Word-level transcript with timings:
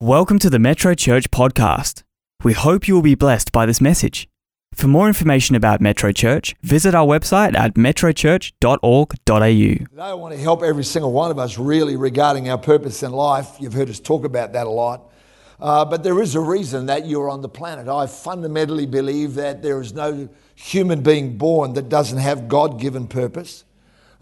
Welcome 0.00 0.38
to 0.38 0.48
the 0.48 0.60
Metro 0.60 0.94
Church 0.94 1.28
podcast. 1.32 2.04
We 2.44 2.52
hope 2.52 2.86
you 2.86 2.94
will 2.94 3.02
be 3.02 3.16
blessed 3.16 3.50
by 3.50 3.66
this 3.66 3.80
message. 3.80 4.28
For 4.72 4.86
more 4.86 5.08
information 5.08 5.56
about 5.56 5.80
Metro 5.80 6.12
Church, 6.12 6.54
visit 6.62 6.94
our 6.94 7.04
website 7.04 7.56
at 7.56 7.74
metrochurch.org.au. 7.74 9.16
Today, 9.16 9.86
I 9.98 10.12
want 10.12 10.34
to 10.34 10.40
help 10.40 10.62
every 10.62 10.84
single 10.84 11.10
one 11.10 11.32
of 11.32 11.40
us 11.40 11.58
really 11.58 11.96
regarding 11.96 12.48
our 12.48 12.58
purpose 12.58 13.02
in 13.02 13.10
life. 13.10 13.56
You've 13.58 13.72
heard 13.72 13.90
us 13.90 13.98
talk 13.98 14.24
about 14.24 14.52
that 14.52 14.68
a 14.68 14.70
lot. 14.70 15.10
Uh, 15.58 15.84
but 15.84 16.04
there 16.04 16.22
is 16.22 16.36
a 16.36 16.40
reason 16.40 16.86
that 16.86 17.08
you're 17.08 17.28
on 17.28 17.42
the 17.42 17.48
planet. 17.48 17.88
I 17.88 18.06
fundamentally 18.06 18.86
believe 18.86 19.34
that 19.34 19.62
there 19.64 19.80
is 19.80 19.94
no 19.94 20.28
human 20.54 21.02
being 21.02 21.36
born 21.36 21.72
that 21.72 21.88
doesn't 21.88 22.18
have 22.18 22.46
God 22.46 22.78
given 22.78 23.08
purpose. 23.08 23.64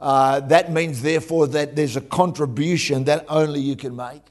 Uh, 0.01 0.41
that 0.41 0.73
means, 0.73 1.03
therefore, 1.03 1.49
that 1.49 1.77
there's 1.77 1.97
a 1.97 2.01
contribution 2.01 3.05
that 3.05 3.27
only 3.29 3.61
you 3.61 3.77
can 3.77 3.95
make. 3.95 4.23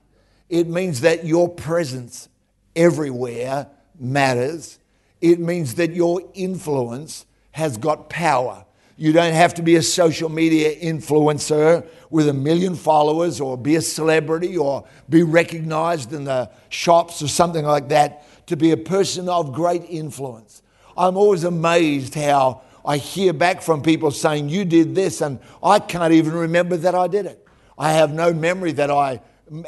It 0.50 0.68
means 0.68 1.02
that 1.02 1.25
your 1.25 1.50
presence 1.50 2.30
everywhere 2.75 3.67
matters. 3.99 4.80
It 5.22 5.40
means 5.40 5.76
that 5.76 5.91
your 5.91 6.22
influence 6.34 7.26
has 7.52 7.77
got 7.77 8.09
power. 8.09 8.66
You 8.98 9.12
don't 9.12 9.34
have 9.34 9.53
to 9.55 9.62
be 9.62 9.76
a 9.76 9.81
social 9.81 10.30
media 10.30 10.76
influencer 10.76 11.86
with 12.09 12.30
a 12.30 12.34
million 12.34 12.76
followers 12.76 13.41
or 13.41 13.58
be 13.58 13.76
a 13.76 13.81
celebrity 13.81 14.58
or 14.58 14.86
be 15.09 15.23
recognized 15.23 16.13
in 16.13 16.23
the 16.23 16.50
shops 16.70 17.22
or 17.22 17.27
something 17.27 17.66
like 17.66 17.89
that 17.89 18.25
to 18.48 18.55
be 18.55 18.72
a 18.72 18.77
person 18.77 19.27
of 19.27 19.52
great 19.52 19.84
influence. 19.89 20.62
I'm 20.98 21.17
always 21.17 21.44
amazed 21.44 22.16
how 22.16 22.62
I 22.86 22.98
hear 22.98 23.34
back 23.34 23.62
from 23.62 23.81
people 23.81 24.12
saying, 24.12 24.48
You 24.48 24.64
did 24.64 24.95
this, 24.95 25.20
and 25.20 25.39
I 25.62 25.80
can't 25.80 26.14
even 26.14 26.34
remember 26.34 26.77
that 26.77 26.95
I 26.95 27.08
did 27.08 27.25
it. 27.25 27.45
I 27.77 27.91
have 27.94 28.14
no 28.14 28.34
memory 28.34 28.72
that 28.73 28.91
I 28.91 29.20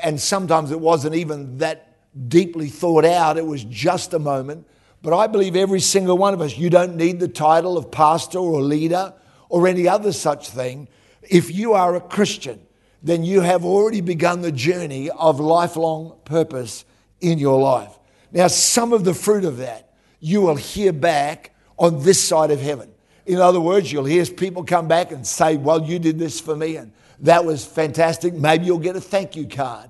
and 0.02 0.20
sometimes 0.20 0.72
it 0.72 0.80
wasn't 0.80 1.16
even 1.16 1.58
that 1.59 1.95
deeply 2.30 2.68
thought 2.68 3.05
out, 3.05 3.38
it 3.38 3.45
was 3.45 3.63
just 3.63 4.13
a 4.13 4.20
moment. 4.20 4.68
But 5.02 5.16
I 5.16 5.27
believe 5.27 5.55
every 5.55 5.79
single 5.79 6.18
one 6.18 6.34
of 6.34 6.41
us, 6.41 6.57
you 6.57 6.70
don't 6.70 6.96
need 6.96 7.20
the 7.20 7.27
title 7.27 7.77
of 7.77 7.91
pastor 7.91 8.40
or 8.40 8.62
leader 8.62 9.13
or 9.49 9.68
any 9.68 9.88
other 9.88 10.12
such 10.12 10.49
thing. 10.49 10.88
If 11.21 11.54
you 11.54 11.74
are 11.74 11.96
a 11.96 12.01
Christian, 12.01 12.60
then 13.04 13.24
you 13.24 13.41
have 13.41 13.63
already 13.63 14.01
begun 14.01 14.41
the 14.41 14.51
journey 14.51 15.10
of 15.12 15.40
lifelong 15.40 16.18
purpose 16.26 16.84
in 17.21 17.38
your 17.38 17.62
life. 17.62 17.98
Now, 18.32 18.48
some 18.48 18.91
of 18.91 19.04
the 19.04 19.13
fruit 19.13 19.46
of 19.46 19.57
that 19.57 19.88
you 20.20 20.41
will 20.41 20.55
hear 20.55 20.91
back 20.91 21.51
on 21.77 22.04
this 22.04 22.21
side 22.23 22.51
of 22.51 22.60
heaven. 22.60 22.91
In 23.26 23.40
other 23.40 23.60
words, 23.60 23.91
you'll 23.91 24.05
hear 24.05 24.26
people 24.26 24.63
come 24.63 24.88
back 24.88 25.12
and 25.12 25.26
say, 25.26 25.57
Well, 25.57 25.84
you 25.84 25.99
did 25.99 26.18
this 26.18 26.40
for 26.40 26.55
me, 26.55 26.77
and 26.77 26.91
that 27.21 27.46
was 27.46 27.65
fantastic. 27.65 28.34
Maybe 28.34 28.65
you'll 28.65 28.79
get 28.79 28.96
a 28.96 29.01
thank 29.01 29.35
you 29.35 29.48
card 29.48 29.90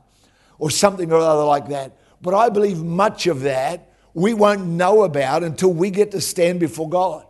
or 0.60 0.70
something 0.70 1.12
or 1.12 1.18
other 1.18 1.44
like 1.44 1.70
that. 1.70 1.98
But 2.22 2.34
I 2.34 2.50
believe 2.50 2.80
much 2.80 3.28
of 3.28 3.42
that 3.42 3.88
we 4.18 4.34
won't 4.34 4.66
know 4.66 5.04
about 5.04 5.44
until 5.44 5.72
we 5.72 5.92
get 5.92 6.10
to 6.10 6.20
stand 6.20 6.60
before 6.60 6.90
God. 6.90 7.24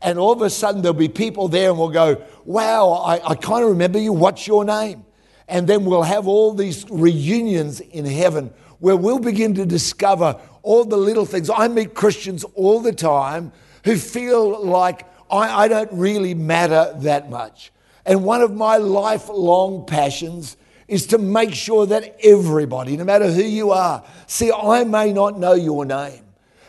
And 0.00 0.18
all 0.18 0.32
of 0.32 0.40
a 0.40 0.48
sudden, 0.48 0.80
there'll 0.80 0.94
be 0.94 1.10
people 1.10 1.48
there, 1.48 1.68
and 1.68 1.78
we'll 1.78 1.90
go, 1.90 2.24
Wow, 2.46 2.92
I, 2.92 3.32
I 3.32 3.34
kind 3.34 3.62
of 3.62 3.68
remember 3.68 3.98
you. 3.98 4.14
What's 4.14 4.46
your 4.46 4.64
name? 4.64 5.04
And 5.48 5.68
then 5.68 5.84
we'll 5.84 6.02
have 6.02 6.26
all 6.26 6.54
these 6.54 6.88
reunions 6.88 7.80
in 7.80 8.06
heaven 8.06 8.54
where 8.78 8.96
we'll 8.96 9.18
begin 9.18 9.54
to 9.56 9.66
discover 9.66 10.40
all 10.62 10.86
the 10.86 10.96
little 10.96 11.26
things. 11.26 11.50
I 11.50 11.68
meet 11.68 11.92
Christians 11.92 12.44
all 12.54 12.80
the 12.80 12.92
time 12.92 13.52
who 13.84 13.96
feel 13.96 14.64
like 14.64 15.06
I, 15.30 15.64
I 15.64 15.68
don't 15.68 15.92
really 15.92 16.32
matter 16.32 16.94
that 17.00 17.28
much. 17.28 17.70
And 18.06 18.24
one 18.24 18.40
of 18.40 18.54
my 18.54 18.76
lifelong 18.76 19.86
passions 19.86 20.56
is 20.88 21.06
to 21.06 21.18
make 21.18 21.54
sure 21.54 21.86
that 21.86 22.16
everybody, 22.24 22.96
no 22.96 23.04
matter 23.04 23.30
who 23.30 23.42
you 23.42 23.70
are, 23.70 24.02
see, 24.26 24.50
I 24.50 24.84
may 24.84 25.12
not 25.12 25.38
know 25.38 25.52
your 25.52 25.84
name, 25.84 26.24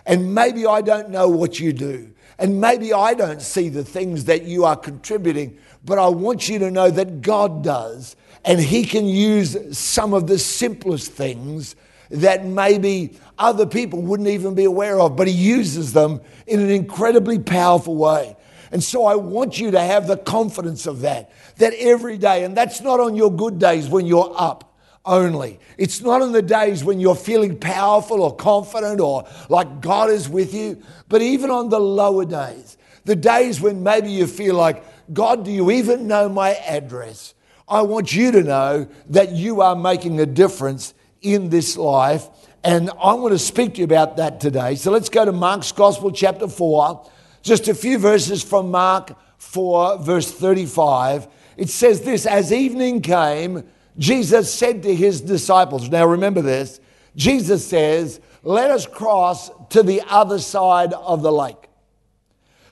and 0.06 0.36
maybe 0.36 0.66
I 0.66 0.82
don't 0.82 1.10
know 1.10 1.28
what 1.28 1.60
you 1.60 1.74
do, 1.74 2.12
and 2.38 2.62
maybe 2.62 2.94
I 2.94 3.16
don't 3.16 3.42
see 3.42 3.70
the 3.70 3.84
things 3.84 4.26
that 4.26 4.44
you 4.44 4.64
are 4.64 4.76
contributing, 4.76 5.58
but 5.84 5.98
I 5.98 6.08
want 6.08 6.50
you 6.50 6.60
to 6.60 6.70
know 6.70 6.92
that 6.92 7.22
God 7.22 7.64
does, 7.64 8.16
and 8.46 8.60
He 8.60 8.86
can 8.86 9.06
use 9.06 9.78
some 9.78 10.14
of 10.14 10.28
the 10.28 10.38
simplest 10.38 11.12
things 11.14 11.76
that 12.12 12.46
maybe 12.46 13.18
other 13.40 13.66
people 13.66 14.02
wouldn't 14.02 14.30
even 14.30 14.54
be 14.54 14.66
aware 14.66 15.00
of, 15.00 15.16
but 15.16 15.28
He 15.28 15.34
uses 15.34 15.94
them 15.94 16.22
in 16.46 16.60
an 16.60 16.70
incredibly 16.70 17.40
powerful 17.40 17.96
way. 17.96 18.36
And 18.72 18.84
so 18.84 19.06
I 19.06 19.16
want 19.16 19.60
you 19.60 19.72
to 19.72 19.80
have 19.80 20.08
the 20.08 20.18
confidence 20.18 20.86
of 20.86 21.02
that, 21.02 21.32
that 21.58 21.74
every 21.74 22.18
day, 22.18 22.44
and 22.44 22.56
that's 22.56 22.82
not 22.82 23.00
on 23.00 23.16
your 23.16 23.32
good 23.32 23.60
days 23.60 23.90
when 23.90 24.06
you're 24.06 24.34
up 24.36 24.78
only. 25.06 25.60
It's 25.78 26.02
not 26.02 26.22
on 26.22 26.32
the 26.32 26.42
days 26.42 26.84
when 26.84 27.00
you're 27.00 27.16
feeling 27.16 27.58
powerful 27.58 28.22
or 28.22 28.36
confident 28.36 29.02
or 29.02 29.28
like 29.50 29.82
God 29.82 30.10
is 30.10 30.30
with 30.30 30.54
you, 30.54 30.82
but 31.10 31.22
even 31.22 31.50
on 31.50 31.70
the 31.70 31.80
lower 31.80 32.26
days, 32.26 32.78
the 33.04 33.16
days 33.16 33.60
when 33.60 33.84
maybe 33.84 34.12
you 34.12 34.28
feel 34.28 34.56
like, 34.56 34.84
God, 35.14 35.44
do 35.44 35.52
you 35.52 35.72
even 35.72 36.08
know 36.08 36.30
my 36.30 36.52
address? 36.54 37.34
I 37.68 37.82
want 37.82 38.14
you 38.14 38.32
to 38.32 38.44
know 38.44 38.88
that 39.10 39.32
you 39.32 39.62
are 39.62 39.76
making 39.76 40.20
a 40.20 40.26
difference 40.26 40.94
in 41.22 41.50
this 41.50 41.78
life. 41.78 42.28
And 42.64 42.92
I 43.02 43.14
want 43.14 43.34
to 43.34 43.40
speak 43.40 43.76
to 43.76 43.80
you 43.80 43.86
about 43.86 44.18
that 44.18 44.40
today. 44.40 44.76
So 44.76 44.92
let's 44.92 45.10
go 45.10 45.26
to 45.26 45.32
Mark's 45.32 45.72
Gospel, 45.72 46.12
chapter 46.12 46.48
4. 46.48 47.10
Just 47.42 47.68
a 47.68 47.74
few 47.74 47.98
verses 47.98 48.44
from 48.44 48.72
Mark 48.72 49.18
4, 49.38 50.00
verse 50.00 50.32
35. 50.32 51.28
It 51.58 51.70
says 51.70 52.02
this 52.02 52.26
As 52.26 52.52
evening 52.52 53.02
came, 53.02 53.64
Jesus 53.98 54.54
said 54.54 54.84
to 54.84 54.96
his 54.96 55.22
disciples, 55.22 55.90
now 55.90 56.06
remember 56.06 56.42
this, 56.42 56.80
Jesus 57.16 57.68
says, 57.68 58.20
Let 58.44 58.72
us 58.72 58.86
cross 58.86 59.50
to 59.70 59.84
the 59.84 60.02
other 60.08 60.40
side 60.40 60.94
of 60.94 61.22
the 61.22 61.32
lake. 61.32 61.70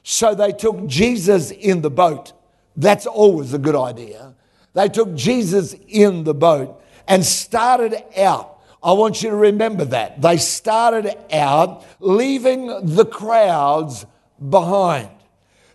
So 0.04 0.34
they 0.34 0.52
took 0.52 0.88
Jesus 0.88 1.52
in 1.52 1.82
the 1.82 1.90
boat. 1.90 2.34
That's 2.78 3.06
always 3.06 3.54
a 3.54 3.58
good 3.58 3.76
idea. 3.76 4.34
They 4.74 4.88
took 4.88 5.14
Jesus 5.16 5.76
in 5.88 6.24
the 6.24 6.34
boat 6.34 6.82
and 7.08 7.26
started 7.26 8.02
out. 8.18 8.60
I 8.82 8.94
want 8.94 9.22
you 9.22 9.30
to 9.30 9.36
remember 9.36 9.84
that. 9.86 10.22
They 10.22 10.38
started 10.38 11.18
out 11.34 11.84
leaving 12.00 12.68
the 12.96 13.06
crowds 13.06 14.06
behind. 14.48 15.10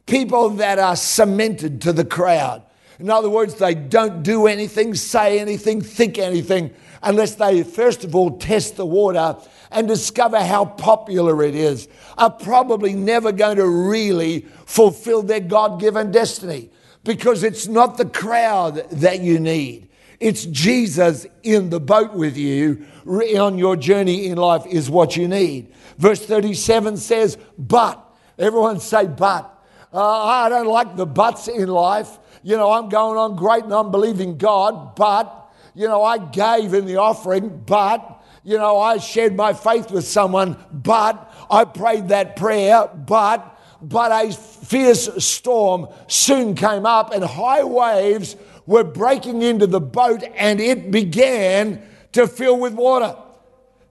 People 0.07 0.51
that 0.51 0.79
are 0.79 0.97
cemented 0.97 1.81
to 1.83 1.93
the 1.93 2.05
crowd. 2.05 2.63
In 2.99 3.11
other 3.11 3.31
words, 3.31 3.57
they 3.57 3.75
don't 3.75 4.23
do 4.23 4.47
anything, 4.47 4.95
say 4.95 5.41
anything, 5.41 5.81
think 5.81 6.19
anything 6.19 6.73
unless 7.05 7.35
they 7.37 7.63
first 7.63 8.03
of 8.03 8.15
all 8.15 8.37
test 8.39 8.77
the 8.77 8.87
water 8.87 9.37
and 9.71 9.87
discover 9.87 10.41
how 10.41 10.65
popular 10.65 11.43
it 11.43 11.55
is, 11.55 11.89
are 12.17 12.31
probably 12.31 12.95
never 12.95 13.33
going 13.33 13.57
to 13.57 13.67
really 13.67 14.41
fulfill 14.67 15.23
their 15.23 15.41
God 15.41 15.81
given 15.81 16.11
destiny 16.11 16.71
because 17.03 17.43
it's 17.43 17.67
not 17.67 17.99
the 17.99 18.07
crowd 18.07 18.89
that 18.91 19.21
you 19.21 19.39
need. 19.39 19.89
It's 20.21 20.47
Jesus 20.47 21.27
in 21.43 21.71
the 21.71 21.81
boat 21.81 22.15
with 22.15 22.37
you 22.37 22.87
on 23.05 23.59
your 23.59 23.77
journey 23.77 24.27
in 24.27 24.39
life 24.39 24.65
is 24.67 24.89
what 24.89 25.17
you 25.17 25.29
need. 25.29 25.73
Verse 25.99 26.25
37 26.25 26.97
says, 26.97 27.37
But 27.59 28.04
Everyone 28.39 28.81
say, 28.81 29.07
but. 29.07 29.51
Uh, 29.93 30.25
I 30.25 30.49
don't 30.49 30.67
like 30.67 30.97
the 30.97 31.07
buts 31.07 31.47
in 31.47 31.69
life. 31.69 32.19
You 32.43 32.57
know, 32.57 32.73
I'm 32.73 32.89
going 32.89 33.17
on 33.17 33.37
great 33.37 33.63
and 33.63 33.73
I'm 33.73 33.93
believing 33.93 34.37
God, 34.37 34.97
but, 34.97 35.53
you 35.75 35.87
know, 35.87 36.03
I 36.03 36.19
gave 36.19 36.75
in 36.75 36.85
the 36.85 36.97
offering, 36.97 37.63
but, 37.65 38.23
you 38.43 38.59
know, 38.59 38.79
I 38.79 38.99
shared 38.99 39.37
my 39.37 39.53
faith 39.53 39.93
with 39.93 40.05
someone, 40.05 40.57
but 40.73 41.33
I 41.49 41.65
prayed 41.65 42.09
that 42.09 42.35
prayer, 42.35 42.89
but, 42.89 43.59
but 43.81 44.11
a 44.11 44.33
fierce 44.33 45.09
storm 45.25 45.89
soon 46.09 46.57
came 46.57 46.87
up 46.87 47.15
and 47.15 47.25
high 47.25 47.65
waves 47.65 48.35
were 48.67 48.85
breaking 48.85 49.43
into 49.43 49.67
the 49.69 49.81
boat 49.81 50.25
and 50.35 50.61
it 50.61 50.91
began 50.91 51.81
to 52.13 52.27
fill 52.27 52.59
with 52.59 52.75
water. 52.75 53.17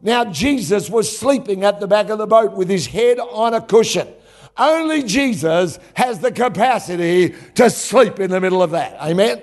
Now, 0.02 0.26
Jesus 0.26 0.90
was 0.90 1.18
sleeping 1.18 1.64
at 1.64 1.80
the 1.80 1.88
back 1.88 2.10
of 2.10 2.18
the 2.18 2.28
boat 2.28 2.52
with 2.52 2.70
his 2.70 2.88
head 2.88 3.20
on 3.20 3.54
a 3.54 3.62
cushion. 3.62 4.08
Only 4.58 5.04
Jesus 5.04 5.80
has 5.96 6.20
the 6.20 6.32
capacity 6.32 7.36
to 7.56 7.70
sleep 7.70 8.20
in 8.20 8.30
the 8.30 8.40
middle 8.40 8.62
of 8.62 8.72
that. 8.72 9.02
Amen? 9.02 9.42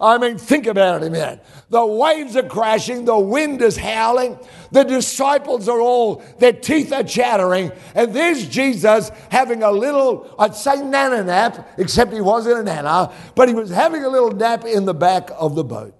I 0.00 0.16
mean, 0.16 0.38
think 0.38 0.66
about 0.66 1.02
it 1.02 1.06
a 1.06 1.10
minute. 1.10 1.44
The 1.68 1.84
waves 1.84 2.34
are 2.34 2.42
crashing, 2.42 3.04
the 3.04 3.18
wind 3.18 3.60
is 3.60 3.76
howling, 3.76 4.38
the 4.72 4.82
disciples 4.82 5.68
are 5.68 5.80
all, 5.80 6.24
their 6.38 6.54
teeth 6.54 6.90
are 6.92 7.04
chattering, 7.04 7.70
and 7.94 8.14
there's 8.14 8.48
Jesus 8.48 9.10
having 9.30 9.62
a 9.62 9.70
little, 9.70 10.34
I'd 10.38 10.54
say 10.54 10.82
nana 10.82 11.22
nap, 11.22 11.68
except 11.76 12.14
he 12.14 12.22
wasn't 12.22 12.60
a 12.60 12.62
nana, 12.62 13.12
but 13.34 13.48
he 13.48 13.54
was 13.54 13.68
having 13.70 14.02
a 14.02 14.08
little 14.08 14.30
nap 14.30 14.64
in 14.64 14.86
the 14.86 14.94
back 14.94 15.30
of 15.36 15.54
the 15.54 15.64
boat. 15.64 15.94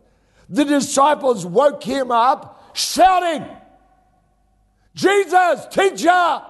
The 0.49 0.65
disciples 0.65 1.45
woke 1.45 1.85
him 1.85 2.11
up 2.11 2.71
shouting, 2.73 3.47
Jesus, 4.95 5.67
teacher, 5.71 6.43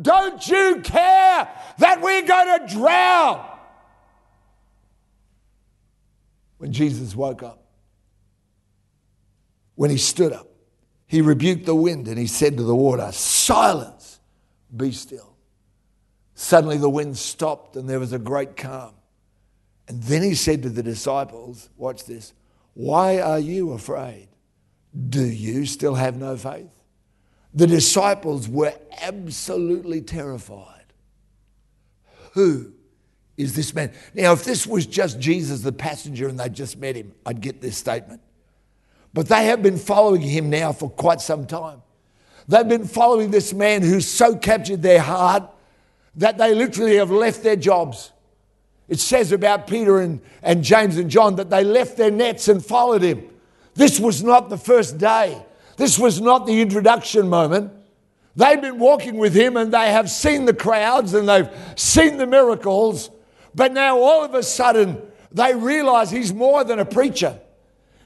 don't 0.00 0.46
you 0.48 0.80
care 0.82 1.48
that 1.78 2.00
we're 2.00 2.26
going 2.26 2.60
to 2.60 2.74
drown? 2.74 3.48
When 6.58 6.72
Jesus 6.72 7.14
woke 7.16 7.42
up, 7.42 7.64
when 9.74 9.90
he 9.90 9.98
stood 9.98 10.32
up, 10.32 10.48
he 11.06 11.20
rebuked 11.20 11.66
the 11.66 11.74
wind 11.74 12.08
and 12.08 12.18
he 12.18 12.26
said 12.26 12.56
to 12.56 12.62
the 12.62 12.74
water, 12.74 13.10
Silence, 13.12 14.20
be 14.74 14.92
still. 14.92 15.36
Suddenly 16.34 16.78
the 16.78 16.88
wind 16.88 17.18
stopped 17.18 17.76
and 17.76 17.88
there 17.88 18.00
was 18.00 18.12
a 18.12 18.18
great 18.18 18.56
calm. 18.56 18.94
And 19.88 20.02
then 20.04 20.22
he 20.22 20.34
said 20.34 20.62
to 20.62 20.70
the 20.70 20.82
disciples, 20.82 21.68
Watch 21.76 22.04
this, 22.06 22.32
why 22.74 23.20
are 23.20 23.38
you 23.38 23.72
afraid? 23.72 24.28
Do 25.08 25.24
you 25.24 25.66
still 25.66 25.94
have 25.94 26.16
no 26.16 26.36
faith? 26.36 26.81
The 27.54 27.66
disciples 27.66 28.48
were 28.48 28.72
absolutely 29.00 30.00
terrified. 30.00 30.92
Who 32.32 32.72
is 33.36 33.54
this 33.54 33.74
man? 33.74 33.92
Now, 34.14 34.32
if 34.32 34.44
this 34.44 34.66
was 34.66 34.86
just 34.86 35.20
Jesus, 35.20 35.60
the 35.60 35.72
passenger, 35.72 36.28
and 36.28 36.40
they'd 36.40 36.54
just 36.54 36.78
met 36.78 36.96
him, 36.96 37.12
I'd 37.26 37.40
get 37.40 37.60
this 37.60 37.76
statement. 37.76 38.22
But 39.12 39.28
they 39.28 39.46
have 39.46 39.62
been 39.62 39.76
following 39.76 40.22
him 40.22 40.48
now 40.48 40.72
for 40.72 40.88
quite 40.88 41.20
some 41.20 41.46
time. 41.46 41.82
They've 42.48 42.66
been 42.66 42.86
following 42.86 43.30
this 43.30 43.52
man 43.52 43.82
who's 43.82 44.08
so 44.08 44.36
captured 44.36 44.82
their 44.82 45.00
heart 45.00 45.44
that 46.16 46.38
they 46.38 46.54
literally 46.54 46.96
have 46.96 47.10
left 47.10 47.42
their 47.42 47.56
jobs. 47.56 48.12
It 48.88 48.98
says 48.98 49.32
about 49.32 49.66
Peter 49.66 50.00
and, 50.00 50.20
and 50.42 50.64
James 50.64 50.96
and 50.96 51.10
John 51.10 51.36
that 51.36 51.50
they 51.50 51.64
left 51.64 51.96
their 51.96 52.10
nets 52.10 52.48
and 52.48 52.64
followed 52.64 53.02
him. 53.02 53.28
This 53.74 53.98
was 54.00 54.22
not 54.22 54.50
the 54.50 54.58
first 54.58 54.98
day, 54.98 55.40
this 55.82 55.98
was 55.98 56.20
not 56.20 56.46
the 56.46 56.60
introduction 56.60 57.28
moment. 57.28 57.72
They've 58.36 58.60
been 58.60 58.78
walking 58.78 59.16
with 59.16 59.34
him 59.34 59.56
and 59.56 59.74
they 59.74 59.90
have 59.90 60.08
seen 60.08 60.44
the 60.44 60.54
crowds 60.54 61.12
and 61.12 61.28
they've 61.28 61.50
seen 61.74 62.18
the 62.18 62.26
miracles, 62.26 63.10
but 63.52 63.72
now 63.72 63.98
all 63.98 64.24
of 64.24 64.32
a 64.34 64.44
sudden 64.44 65.02
they 65.32 65.56
realize 65.56 66.08
he's 66.08 66.32
more 66.32 66.62
than 66.62 66.78
a 66.78 66.84
preacher. 66.84 67.36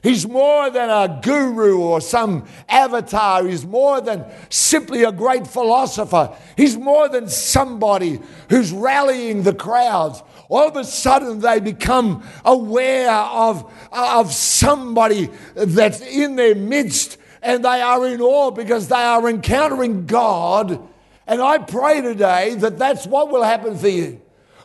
He's 0.01 0.27
more 0.27 0.71
than 0.71 0.89
a 0.89 1.19
guru 1.21 1.77
or 1.77 2.01
some 2.01 2.47
avatar. 2.67 3.45
He's 3.45 3.63
more 3.63 4.01
than 4.01 4.25
simply 4.49 5.03
a 5.03 5.11
great 5.11 5.45
philosopher. 5.45 6.35
He's 6.55 6.77
more 6.77 7.07
than 7.07 7.29
somebody 7.29 8.19
who's 8.49 8.71
rallying 8.71 9.43
the 9.43 9.53
crowds. 9.53 10.23
All 10.49 10.67
of 10.67 10.77
a 10.77 10.83
sudden, 10.83 11.41
they 11.41 11.59
become 11.59 12.23
aware 12.43 13.11
of, 13.11 13.71
of 13.91 14.33
somebody 14.33 15.29
that's 15.53 16.01
in 16.01 16.37
their 16.37 16.55
midst 16.55 17.19
and 17.47 17.63
they 17.63 17.81
are 17.81 18.05
in 18.05 18.19
awe 18.19 18.51
because 18.51 18.89
they 18.89 18.95
are 18.95 19.27
encountering 19.29 20.05
God. 20.05 20.85
And 21.25 21.41
I 21.41 21.59
pray 21.59 22.01
today 22.01 22.55
that 22.55 22.77
that's 22.77 23.07
what 23.07 23.31
will 23.31 23.41
happen 23.41 23.77
for 23.77 23.87
you. 23.87 24.21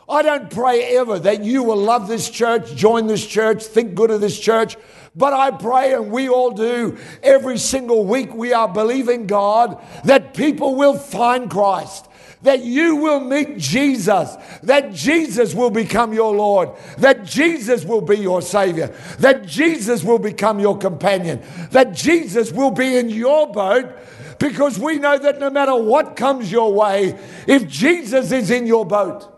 I 0.09 0.21
don't 0.21 0.49
pray 0.49 0.97
ever 0.97 1.17
that 1.17 1.45
you 1.45 1.63
will 1.63 1.77
love 1.77 2.09
this 2.09 2.29
church, 2.29 2.75
join 2.75 3.07
this 3.07 3.25
church, 3.25 3.63
think 3.63 3.95
good 3.95 4.11
of 4.11 4.19
this 4.19 4.37
church. 4.37 4.75
But 5.15 5.31
I 5.31 5.51
pray, 5.51 5.93
and 5.93 6.11
we 6.11 6.27
all 6.27 6.51
do, 6.51 6.97
every 7.21 7.57
single 7.57 8.03
week 8.03 8.33
we 8.33 8.51
are 8.51 8.67
believing 8.67 9.27
God 9.27 9.81
that 10.03 10.33
people 10.33 10.75
will 10.75 10.97
find 10.97 11.49
Christ 11.49 12.09
that 12.43 12.63
you 12.63 12.97
will 12.97 13.19
meet 13.19 13.57
Jesus, 13.57 14.35
that 14.61 14.93
Jesus 14.93 15.55
will 15.55 15.71
become 15.71 16.13
your 16.13 16.35
Lord, 16.35 16.69
that 16.99 17.23
Jesus 17.23 17.83
will 17.83 18.01
be 18.01 18.17
your 18.17 18.41
Savior, 18.41 18.95
that 19.19 19.45
Jesus 19.45 20.03
will 20.03 20.19
become 20.19 20.59
your 20.59 20.77
companion, 20.77 21.41
that 21.71 21.93
Jesus 21.93 22.51
will 22.51 22.71
be 22.71 22.97
in 22.97 23.09
your 23.09 23.51
boat. 23.51 23.91
Because 24.39 24.77
we 24.77 24.97
know 24.99 25.17
that 25.17 25.39
no 25.39 25.49
matter 25.49 25.75
what 25.75 26.15
comes 26.15 26.51
your 26.51 26.73
way, 26.73 27.17
if 27.47 27.67
Jesus 27.67 28.31
is 28.31 28.51
in 28.51 28.67
your 28.67 28.85
boat, 28.85 29.29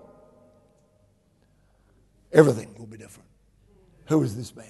everything 2.31 2.73
will 2.77 2.87
be 2.87 2.97
different. 2.97 3.29
Who 4.07 4.23
is 4.23 4.35
this 4.35 4.55
man? 4.55 4.65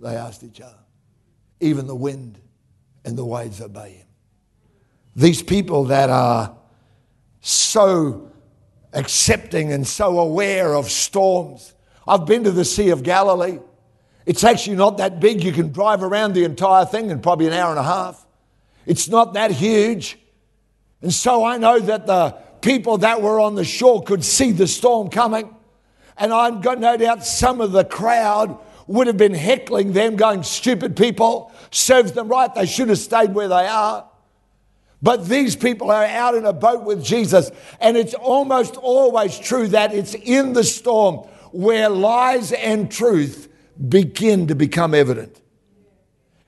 They 0.00 0.14
asked 0.14 0.44
each 0.44 0.60
other. 0.60 0.78
Even 1.58 1.86
the 1.86 1.96
wind 1.96 2.38
and 3.04 3.16
the 3.16 3.24
waves 3.24 3.60
obey 3.60 3.92
him. 3.92 4.06
These 5.16 5.42
people 5.42 5.84
that 5.84 6.10
are 6.10 6.56
so 7.46 8.32
accepting 8.92 9.72
and 9.72 9.86
so 9.86 10.18
aware 10.18 10.74
of 10.74 10.90
storms. 10.90 11.74
I've 12.06 12.26
been 12.26 12.42
to 12.44 12.50
the 12.50 12.64
Sea 12.64 12.90
of 12.90 13.02
Galilee. 13.04 13.60
It's 14.24 14.42
actually 14.42 14.76
not 14.76 14.98
that 14.98 15.20
big. 15.20 15.44
You 15.44 15.52
can 15.52 15.70
drive 15.70 16.02
around 16.02 16.32
the 16.32 16.42
entire 16.42 16.84
thing 16.84 17.10
in 17.10 17.20
probably 17.20 17.46
an 17.46 17.52
hour 17.52 17.70
and 17.70 17.78
a 17.78 17.84
half. 17.84 18.26
It's 18.84 19.08
not 19.08 19.34
that 19.34 19.52
huge. 19.52 20.18
And 21.02 21.14
so 21.14 21.44
I 21.44 21.58
know 21.58 21.78
that 21.78 22.06
the 22.06 22.32
people 22.62 22.98
that 22.98 23.22
were 23.22 23.38
on 23.38 23.54
the 23.54 23.64
shore 23.64 24.02
could 24.02 24.24
see 24.24 24.50
the 24.50 24.66
storm 24.66 25.08
coming. 25.08 25.54
And 26.18 26.32
I've 26.32 26.62
got 26.62 26.80
no 26.80 26.96
doubt 26.96 27.24
some 27.24 27.60
of 27.60 27.70
the 27.70 27.84
crowd 27.84 28.58
would 28.88 29.06
have 29.06 29.16
been 29.16 29.34
heckling 29.34 29.92
them, 29.92 30.16
going, 30.16 30.42
Stupid 30.42 30.96
people, 30.96 31.52
serves 31.70 32.12
them 32.12 32.26
right. 32.26 32.52
They 32.52 32.66
should 32.66 32.88
have 32.88 32.98
stayed 32.98 33.34
where 33.34 33.48
they 33.48 33.66
are. 33.68 34.08
But 35.02 35.28
these 35.28 35.56
people 35.56 35.90
are 35.90 36.04
out 36.04 36.34
in 36.34 36.44
a 36.46 36.52
boat 36.52 36.84
with 36.84 37.04
Jesus, 37.04 37.50
and 37.80 37.96
it's 37.96 38.14
almost 38.14 38.76
always 38.76 39.38
true 39.38 39.68
that 39.68 39.94
it's 39.94 40.14
in 40.14 40.52
the 40.52 40.64
storm 40.64 41.26
where 41.52 41.88
lies 41.88 42.52
and 42.52 42.90
truth 42.90 43.48
begin 43.88 44.46
to 44.48 44.54
become 44.54 44.94
evident. 44.94 45.40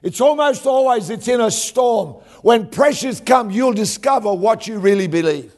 It's 0.02 0.20
almost 0.20 0.66
always 0.66 1.10
it's 1.10 1.28
in 1.28 1.40
a 1.40 1.50
storm. 1.50 2.22
When 2.42 2.68
pressures 2.68 3.20
come, 3.20 3.50
you'll 3.50 3.72
discover 3.72 4.32
what 4.32 4.66
you 4.66 4.78
really 4.78 5.08
believe. 5.08 5.54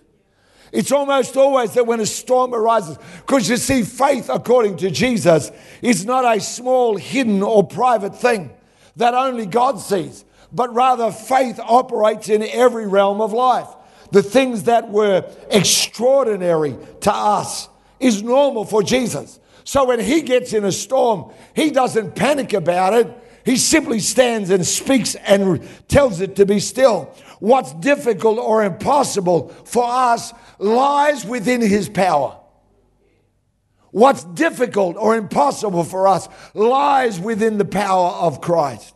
It's 0.73 0.93
almost 0.93 1.37
always 1.37 1.75
that 1.75 1.87
when 1.87 2.01
a 2.01 2.07
storm 2.07 2.55
arises, 2.55 2.97
because 3.19 3.51
you 3.51 3.57
see, 3.57 3.83
faith, 3.83 4.31
according 4.33 4.77
to 4.79 4.91
Jesus, 4.91 5.51
is 5.83 6.07
not 6.07 6.25
a 6.25 6.41
small, 6.41 6.97
hidden, 6.97 7.43
or 7.43 7.67
private 7.67 8.17
thing 8.17 8.51
that 8.97 9.15
only 9.15 9.47
God 9.47 9.81
sees, 9.81 10.25
but 10.53 10.75
rather 10.75 11.13
faith 11.13 11.61
operates 11.61 12.29
in 12.29 12.43
every 12.43 12.87
realm 12.87 13.21
of 13.21 13.33
life. 13.33 13.69
The 14.13 14.23
things 14.23 14.65
that 14.65 14.91
were 14.91 15.31
extraordinary 15.51 16.77
to 17.03 17.13
us 17.13 17.69
is 18.01 18.23
normal 18.23 18.65
for 18.65 18.83
Jesus. 18.83 19.39
So 19.65 19.85
when 19.85 20.01
he 20.01 20.23
gets 20.23 20.53
in 20.53 20.65
a 20.65 20.73
storm, 20.73 21.33
he 21.55 21.71
doesn't 21.71 22.17
panic 22.17 22.53
about 22.53 22.95
it. 22.95 23.17
He 23.45 23.57
simply 23.57 24.01
stands 24.01 24.51
and 24.51 24.67
speaks 24.67 25.15
and 25.15 25.67
tells 25.89 26.21
it 26.21 26.37
to 26.37 26.47
be 26.47 26.61
still. 26.61 27.15
What's 27.39 27.73
difficult 27.75 28.39
or 28.39 28.63
impossible 28.65 29.49
for 29.65 29.85
us 29.85 30.33
lies 30.59 31.25
within 31.25 31.63
His 31.63 31.89
power. 31.89 32.39
What's 33.93 34.25
difficult 34.25 34.97
or 34.97 35.17
impossible 35.17 35.85
for 35.85 36.07
us 36.07 36.29
lies 36.55 37.19
within 37.19 37.59
the 37.59 37.65
power 37.65 38.11
of 38.11 38.41
Christ. 38.41 38.95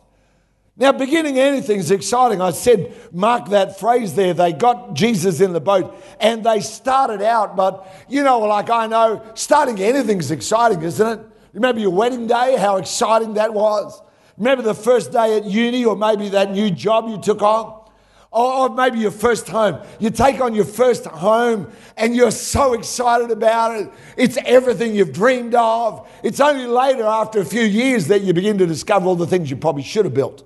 Now, 0.77 0.91
beginning 0.91 1.39
anything 1.39 1.79
is 1.79 1.89
exciting. 1.89 2.41
I 2.41 2.51
said, 2.51 2.93
mark 3.13 3.49
that 3.49 3.79
phrase 3.79 4.13
there. 4.13 4.33
They 4.33 4.51
got 4.51 4.93
Jesus 4.93 5.39
in 5.39 5.53
the 5.53 5.61
boat 5.61 5.97
and 6.19 6.43
they 6.43 6.59
started 6.59 7.21
out, 7.21 7.55
but 7.55 7.87
you 8.09 8.23
know, 8.23 8.39
like 8.39 8.69
I 8.69 8.85
know, 8.87 9.23
starting 9.35 9.79
anything 9.79 10.19
is 10.19 10.31
exciting, 10.31 10.81
isn't 10.81 11.19
it? 11.19 11.25
Remember 11.53 11.79
your 11.79 11.91
wedding 11.91 12.27
day, 12.27 12.57
how 12.57 12.75
exciting 12.75 13.35
that 13.35 13.53
was? 13.53 14.01
Remember 14.37 14.63
the 14.63 14.73
first 14.73 15.13
day 15.13 15.37
at 15.37 15.45
uni 15.45 15.85
or 15.85 15.95
maybe 15.95 16.27
that 16.29 16.51
new 16.51 16.69
job 16.69 17.07
you 17.07 17.21
took 17.21 17.41
on? 17.41 17.83
Or, 18.31 18.67
maybe 18.67 18.99
your 18.99 19.11
first 19.11 19.47
home. 19.47 19.81
You 19.97 20.09
take 20.09 20.41
on 20.41 20.53
your 20.53 20.65
first 20.65 21.05
home 21.05 21.71
and 21.95 22.13
you're 22.13 22.31
so 22.31 22.73
excited 22.73 23.31
about 23.31 23.79
it. 23.79 23.89
It's 24.17 24.37
everything 24.43 24.93
you've 24.93 25.13
dreamed 25.13 25.55
of. 25.55 26.05
It's 26.21 26.41
only 26.41 26.65
later, 26.65 27.05
after 27.05 27.39
a 27.39 27.45
few 27.45 27.63
years, 27.63 28.07
that 28.07 28.23
you 28.23 28.33
begin 28.33 28.57
to 28.57 28.67
discover 28.67 29.05
all 29.05 29.15
the 29.15 29.25
things 29.25 29.49
you 29.49 29.55
probably 29.55 29.83
should 29.83 30.03
have 30.03 30.13
built, 30.13 30.43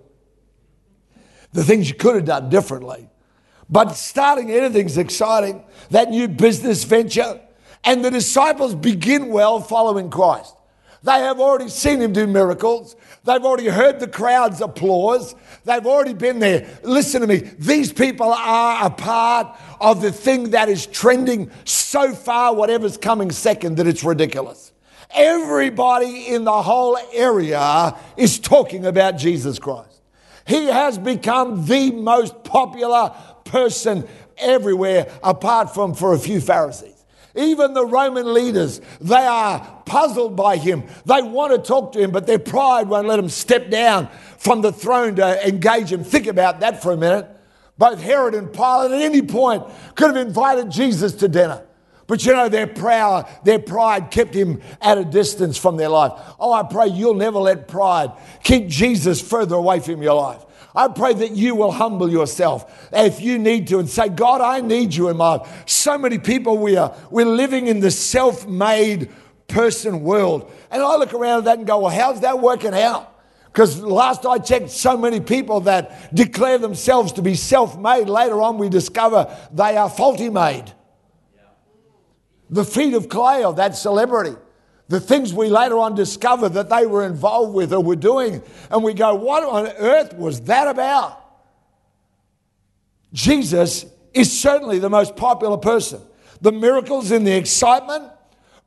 the 1.54 1.64
things 1.64 1.90
you 1.90 1.96
could 1.96 2.16
have 2.16 2.26
done 2.26 2.50
differently. 2.50 3.10
But 3.70 3.92
starting 3.92 4.52
anything's 4.52 4.98
exciting, 4.98 5.64
that 5.92 6.10
new 6.10 6.28
business 6.28 6.84
venture. 6.84 7.40
And 7.84 8.04
the 8.04 8.12
disciples 8.12 8.76
begin 8.76 9.30
well 9.30 9.62
following 9.62 10.10
Christ. 10.10 10.56
They 11.02 11.20
have 11.20 11.40
already 11.40 11.70
seen 11.70 12.02
him 12.02 12.12
do 12.12 12.28
miracles. 12.28 12.96
They've 13.24 13.44
already 13.44 13.68
heard 13.68 14.00
the 14.02 14.08
crowd's 14.08 14.60
applause. 14.60 15.34
They've 15.64 15.86
already 15.86 16.14
been 16.14 16.40
there. 16.40 16.68
Listen 16.84 17.22
to 17.22 17.28
me. 17.28 17.38
These 17.58 17.94
people 17.94 18.34
are 18.34 18.86
a 18.86 18.90
part 18.90 19.58
of 19.80 20.02
the 20.02 20.12
thing 20.12 20.50
that 20.50 20.68
is 20.68 20.86
trending 20.88 21.52
so 21.64 22.14
far, 22.14 22.54
whatever's 22.54 22.98
coming 22.98 23.32
second, 23.32 23.78
that 23.78 23.88
it's 23.88 24.04
ridiculous. 24.04 24.74
Everybody 25.12 26.28
in 26.28 26.44
the 26.44 26.62
whole 26.62 26.98
area 27.14 27.96
is 28.18 28.38
talking 28.38 28.86
about 28.86 29.18
Jesus 29.18 29.58
Christ. 29.58 29.99
He 30.50 30.66
has 30.66 30.98
become 30.98 31.68
the 31.68 31.92
most 31.92 32.44
popular 32.44 33.14
person 33.46 34.08
everywhere, 34.36 35.08
apart 35.22 35.76
from 35.76 35.94
for 35.94 36.14
a 36.14 36.18
few 36.18 36.42
Pharisees. 36.42 37.06
Even 37.36 37.76
the 37.76 37.86
Roman 37.86 38.34
leaders, 38.34 38.82
they 39.00 39.28
are 39.28 39.84
puzzled 39.86 40.36
by 40.36 40.58
him. 40.58 40.86
They 41.06 41.22
want 41.22 41.54
to 41.54 41.60
talk 41.60 41.92
to 41.92 42.00
him, 42.00 42.10
but 42.10 42.26
their 42.26 42.40
pride 42.40 42.90
won't 42.90 43.08
let 43.08 43.18
them 43.18 43.30
step 43.30 43.70
down 43.70 44.10
from 44.40 44.62
the 44.62 44.72
throne 44.72 45.18
to 45.18 45.48
engage 45.48 45.92
him. 45.92 46.04
Think 46.04 46.26
about 46.26 46.62
that 46.62 46.82
for 46.82 46.94
a 46.94 46.98
minute. 46.98 47.30
Both 47.78 48.02
Herod 48.02 48.34
and 48.34 48.52
Pilate 48.52 48.92
at 48.92 49.02
any 49.04 49.22
point 49.22 49.64
could 49.94 50.16
have 50.16 50.28
invited 50.28 50.72
Jesus 50.72 51.14
to 51.14 51.28
dinner. 51.28 51.64
But 52.10 52.26
you 52.26 52.34
know, 52.34 52.50
their 52.50 52.66
proud, 52.66 53.30
their 53.44 53.60
pride 53.60 54.10
kept 54.10 54.34
him 54.34 54.64
at 54.82 54.98
a 54.98 55.06
distance 55.06 55.60
from 55.60 55.78
their 55.78 55.90
life. 55.90 56.14
Oh, 56.40 56.52
I 56.52 56.64
pray 56.64 56.88
you'll 56.88 57.14
never 57.14 57.38
let 57.38 57.68
pride 57.68 58.12
keep 58.44 58.68
Jesus 58.68 59.22
further 59.22 59.54
away 59.54 59.80
from 59.80 60.02
your 60.02 60.16
life. 60.16 60.44
I 60.76 60.88
pray 60.88 61.14
that 61.14 61.34
you 61.34 61.54
will 61.54 61.72
humble 61.72 62.10
yourself 62.10 62.90
if 62.92 63.22
you 63.22 63.38
need 63.38 63.68
to 63.68 63.78
and 63.78 63.88
say, 63.88 64.10
God, 64.10 64.42
I 64.42 64.60
need 64.60 64.96
you 64.96 65.10
in 65.10 65.18
my 65.18 65.36
life. 65.36 65.64
So 65.68 66.00
many 66.00 66.18
people, 66.18 66.58
we 66.58 66.78
are, 66.78 66.96
we're 67.12 67.28
living 67.28 67.68
in 67.68 67.80
the 67.80 67.92
self 67.92 68.48
made 68.48 69.12
person 69.48 70.02
world. 70.02 70.52
And 70.72 70.82
I 70.82 70.96
look 70.96 71.14
around 71.14 71.40
at 71.40 71.46
that 71.46 71.58
and 71.60 71.68
go, 71.68 71.82
well, 71.82 71.92
how's 71.92 72.22
that 72.22 72.40
working 72.40 72.74
out? 72.74 73.20
Because 73.54 73.80
last 73.84 74.26
I 74.26 74.40
checked, 74.40 74.72
so 74.72 74.98
many 74.98 75.20
people 75.20 75.60
that 75.62 76.16
declare 76.16 76.58
themselves 76.58 77.12
to 77.14 77.22
be 77.22 77.36
self 77.36 77.78
made, 77.78 78.10
later 78.10 78.42
on 78.42 78.58
we 78.58 78.68
discover 78.68 79.38
they 79.54 79.78
are 79.78 79.92
faulty 79.92 80.32
made. 80.32 80.74
The 82.50 82.66
feet 82.66 82.94
of 82.94 83.10
clay 83.10 83.44
of 83.44 83.58
that 83.58 83.76
celebrity 83.76 84.36
the 84.90 85.00
things 85.00 85.32
we 85.32 85.50
later 85.50 85.78
on 85.78 85.94
discover 85.94 86.50
that 86.50 86.70
they 86.70 86.88
were 86.88 87.06
involved 87.06 87.54
with 87.54 87.72
or 87.72 87.82
were 87.82 87.96
doing. 87.96 88.42
And 88.72 88.84
we 88.84 88.96
go, 88.96 89.14
what 89.14 89.44
on 89.44 89.68
earth 89.78 90.16
was 90.16 90.42
that 90.42 90.68
about? 90.68 91.24
Jesus 93.14 93.86
is 94.16 94.42
certainly 94.42 94.80
the 94.80 94.90
most 94.90 95.16
popular 95.16 95.58
person. 95.58 96.02
The 96.42 96.52
miracles 96.52 97.12
and 97.12 97.26
the 97.26 97.38
excitement. 97.38 98.12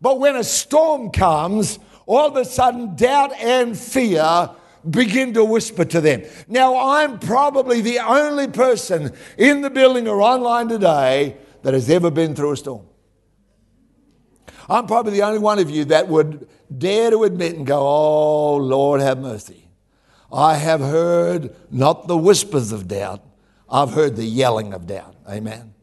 But 0.00 0.20
when 0.20 0.36
a 0.36 0.44
storm 0.44 1.10
comes, 1.10 1.80
all 2.06 2.28
of 2.28 2.36
a 2.36 2.44
sudden 2.44 2.94
doubt 2.94 3.32
and 3.32 3.76
fear 3.76 4.50
begin 4.88 5.34
to 5.34 5.44
whisper 5.44 5.84
to 5.84 6.00
them. 6.00 6.22
Now, 6.46 6.76
I'm 6.76 7.18
probably 7.18 7.80
the 7.80 7.98
only 7.98 8.46
person 8.46 9.12
in 9.36 9.60
the 9.60 9.70
building 9.70 10.06
or 10.06 10.20
online 10.20 10.68
today 10.68 11.36
that 11.62 11.74
has 11.74 11.90
ever 11.90 12.12
been 12.12 12.36
through 12.36 12.52
a 12.52 12.56
storm. 12.56 12.86
I'm 14.72 14.86
probably 14.86 15.12
the 15.12 15.22
only 15.22 15.38
one 15.38 15.58
of 15.58 15.68
you 15.68 15.84
that 15.86 16.08
would 16.08 16.48
dare 16.76 17.10
to 17.10 17.24
admit 17.24 17.56
and 17.56 17.66
go, 17.66 17.78
Oh, 17.80 18.56
Lord, 18.56 19.02
have 19.02 19.18
mercy. 19.18 19.68
I 20.32 20.54
have 20.54 20.80
heard 20.80 21.54
not 21.70 22.08
the 22.08 22.16
whispers 22.16 22.72
of 22.72 22.88
doubt, 22.88 23.22
I've 23.68 23.90
heard 23.90 24.16
the 24.16 24.24
yelling 24.24 24.72
of 24.72 24.86
doubt. 24.86 25.14
Amen. 25.28 25.74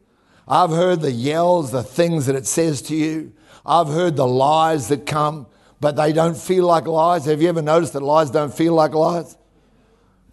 I've 0.47 0.71
heard 0.71 1.01
the 1.01 1.11
yells, 1.11 1.71
the 1.71 1.83
things 1.83 2.25
that 2.25 2.35
it 2.35 2.47
says 2.47 2.81
to 2.83 2.95
you. 2.95 3.33
I've 3.63 3.89
heard 3.89 4.15
the 4.15 4.25
lies 4.25 4.87
that 4.87 5.05
come, 5.05 5.45
but 5.79 5.95
they 5.95 6.11
don't 6.11 6.35
feel 6.35 6.65
like 6.65 6.87
lies. 6.87 7.25
Have 7.25 7.43
you 7.43 7.49
ever 7.49 7.61
noticed 7.61 7.93
that 7.93 8.01
lies 8.01 8.31
don't 8.31 8.53
feel 8.53 8.73
like 8.73 8.95
lies? 8.95 9.37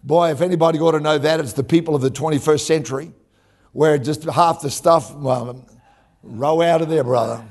Boy, 0.03 0.31
if 0.31 0.41
anybody 0.41 0.79
ought 0.79 0.93
to 0.93 0.99
know 0.99 1.19
that, 1.19 1.39
it's 1.39 1.53
the 1.53 1.63
people 1.63 1.93
of 1.93 2.01
the 2.01 2.09
21st 2.09 2.61
century, 2.61 3.11
where 3.73 3.99
just 3.99 4.23
half 4.23 4.61
the 4.61 4.71
stuff, 4.71 5.13
well, 5.13 5.63
row 6.23 6.61
out 6.61 6.81
of 6.81 6.89
there, 6.89 7.03
brother. 7.03 7.43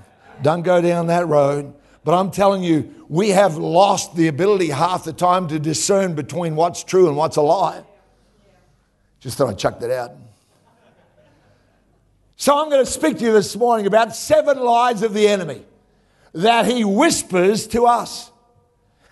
Don't 0.42 0.62
go 0.62 0.80
down 0.80 1.08
that 1.08 1.26
road. 1.26 1.74
But 2.04 2.14
I'm 2.14 2.30
telling 2.30 2.62
you, 2.62 3.04
we 3.08 3.30
have 3.30 3.56
lost 3.56 4.14
the 4.14 4.28
ability 4.28 4.68
half 4.68 5.04
the 5.04 5.12
time 5.12 5.48
to 5.48 5.58
discern 5.58 6.14
between 6.14 6.54
what's 6.54 6.84
true 6.84 7.08
and 7.08 7.16
what's 7.16 7.36
a 7.36 7.42
lie. 7.42 7.82
Just 9.18 9.38
thought 9.38 9.48
I'd 9.48 9.58
chuck 9.58 9.80
that 9.80 9.90
out. 9.90 10.12
So 12.36 12.56
I'm 12.56 12.70
going 12.70 12.84
to 12.84 12.90
speak 12.90 13.18
to 13.18 13.24
you 13.24 13.32
this 13.32 13.56
morning 13.56 13.86
about 13.86 14.14
seven 14.14 14.60
lies 14.60 15.02
of 15.02 15.14
the 15.14 15.26
enemy 15.26 15.64
that 16.32 16.66
he 16.66 16.84
whispers 16.84 17.66
to 17.68 17.86
us. 17.86 18.30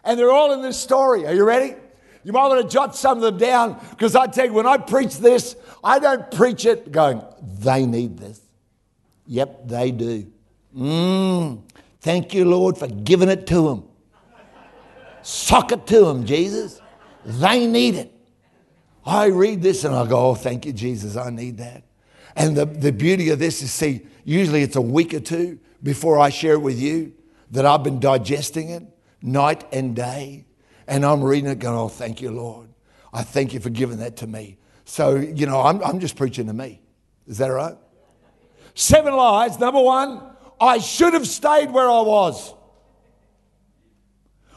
And 0.04 0.18
they're 0.18 0.30
all 0.30 0.52
in 0.52 0.62
this 0.62 0.78
story. 0.78 1.26
Are 1.26 1.34
you 1.34 1.44
ready? 1.44 1.74
You 2.22 2.32
might 2.32 2.46
want 2.46 2.62
to 2.62 2.72
jot 2.72 2.94
some 2.94 3.18
of 3.18 3.22
them 3.22 3.38
down 3.38 3.80
because 3.90 4.14
I 4.14 4.26
tell 4.26 4.46
you, 4.46 4.52
when 4.52 4.66
I 4.66 4.76
preach 4.76 5.16
this, 5.18 5.56
I 5.82 5.98
don't 5.98 6.30
preach 6.30 6.64
it 6.64 6.92
going, 6.92 7.22
they 7.42 7.86
need 7.86 8.18
this. 8.18 8.40
Yep, 9.26 9.68
they 9.68 9.90
do. 9.90 10.30
Mm, 10.76 11.62
thank 12.00 12.34
you, 12.34 12.44
Lord, 12.44 12.76
for 12.76 12.88
giving 12.88 13.28
it 13.28 13.46
to 13.48 13.68
them. 13.68 13.84
Sock 15.22 15.72
it 15.72 15.86
to 15.86 16.04
them, 16.04 16.24
Jesus. 16.24 16.80
They 17.24 17.66
need 17.66 17.94
it. 17.94 18.12
I 19.06 19.26
read 19.26 19.62
this 19.62 19.84
and 19.84 19.94
I 19.94 20.06
go, 20.06 20.30
oh, 20.30 20.34
thank 20.34 20.66
you, 20.66 20.72
Jesus, 20.72 21.16
I 21.16 21.30
need 21.30 21.58
that. 21.58 21.84
And 22.36 22.56
the, 22.56 22.66
the 22.66 22.92
beauty 22.92 23.30
of 23.30 23.38
this 23.38 23.62
is, 23.62 23.72
see, 23.72 24.06
usually 24.24 24.62
it's 24.62 24.76
a 24.76 24.80
week 24.80 25.14
or 25.14 25.20
two 25.20 25.58
before 25.82 26.18
I 26.18 26.30
share 26.30 26.54
it 26.54 26.62
with 26.62 26.80
you 26.80 27.12
that 27.50 27.64
I've 27.64 27.82
been 27.82 28.00
digesting 28.00 28.70
it 28.70 28.82
night 29.22 29.64
and 29.72 29.94
day. 29.94 30.46
And 30.86 31.04
I'm 31.04 31.22
reading 31.22 31.50
it 31.50 31.58
going, 31.58 31.76
oh, 31.76 31.88
thank 31.88 32.20
you, 32.20 32.30
Lord. 32.30 32.68
I 33.12 33.22
thank 33.22 33.54
you 33.54 33.60
for 33.60 33.70
giving 33.70 33.98
that 33.98 34.16
to 34.18 34.26
me. 34.26 34.58
So, 34.84 35.14
you 35.16 35.46
know, 35.46 35.60
I'm, 35.60 35.82
I'm 35.82 36.00
just 36.00 36.16
preaching 36.16 36.46
to 36.48 36.52
me. 36.52 36.80
Is 37.26 37.38
that 37.38 37.48
right? 37.48 37.76
Seven 38.74 39.14
lies. 39.14 39.58
Number 39.58 39.80
one, 39.80 40.20
I 40.64 40.78
should 40.78 41.12
have 41.12 41.26
stayed 41.26 41.70
where 41.70 41.90
I 41.90 42.00
was. 42.00 42.54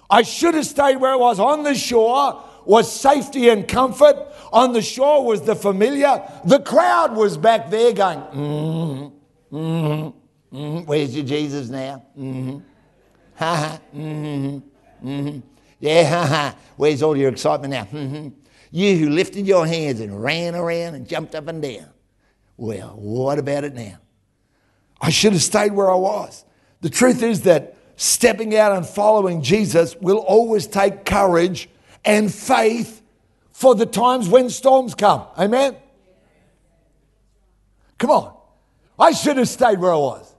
I 0.10 0.22
should 0.22 0.56
have 0.56 0.66
stayed 0.66 0.96
where 0.96 1.12
I 1.12 1.16
was. 1.18 1.38
On 1.38 1.64
the 1.64 1.76
shore 1.76 2.44
was 2.66 2.90
safety 2.90 3.50
and 3.50 3.68
comfort. 3.68 4.16
On 4.54 4.72
the 4.72 4.82
shore 4.82 5.26
was 5.26 5.42
the 5.42 5.54
familiar. 5.54 6.24
The 6.46 6.62
crowd 6.62 7.14
was 7.14 7.38
back 7.38 7.70
there 7.70 7.92
going, 7.92 8.20
mm-hmm, 8.20 9.56
mm-hmm, 9.56 10.56
mm-hmm. 10.58 10.86
Where's 10.86 11.14
your 11.14 11.26
Jesus 11.26 11.68
now? 11.68 12.06
Mm-hmm. 12.18 12.60
Mm-hmm. 13.38 15.08
Mm-hmm. 15.08 15.40
Yeah, 15.80 16.10
ha 16.10 16.26
ha. 16.26 16.56
Where's 16.78 17.04
all 17.04 17.18
your 17.18 17.30
excitement 17.30 17.72
now? 17.72 17.84
Mm-hmm. 17.84 18.30
You 18.72 18.98
who 18.98 19.10
lifted 19.10 19.46
your 19.46 19.68
hands 19.68 20.00
and 20.00 20.24
ran 20.24 20.56
around 20.56 20.96
and 20.96 21.06
jumped 21.06 21.36
up 21.36 21.50
and 21.50 21.62
down. 21.62 21.90
Well, 22.56 22.96
what 22.96 23.40
about 23.40 23.66
it 23.66 23.74
now? 23.74 24.00
I 25.00 25.10
should 25.10 25.34
have 25.34 25.42
stayed 25.42 25.74
where 25.74 25.92
I 25.92 25.96
was. 25.96 26.46
The 26.82 26.90
truth 26.90 27.22
is 27.24 27.42
that 27.44 27.78
stepping 27.96 28.56
out 28.56 28.72
and 28.72 28.86
following 28.86 29.42
Jesus 29.42 29.96
will 29.96 30.18
always 30.18 30.68
take 30.68 31.06
courage 31.06 31.70
and 32.06 32.34
faith 32.34 33.02
for 33.52 33.76
the 33.76 33.86
times 33.86 34.30
when 34.30 34.50
storms 34.50 34.96
come. 34.96 35.26
Amen? 35.38 35.76
Come 37.98 38.12
on. 38.12 38.38
I 39.00 39.12
should 39.12 39.38
have 39.38 39.50
stayed 39.50 39.80
where 39.80 39.92
I 39.94 39.98
was. 39.98 40.36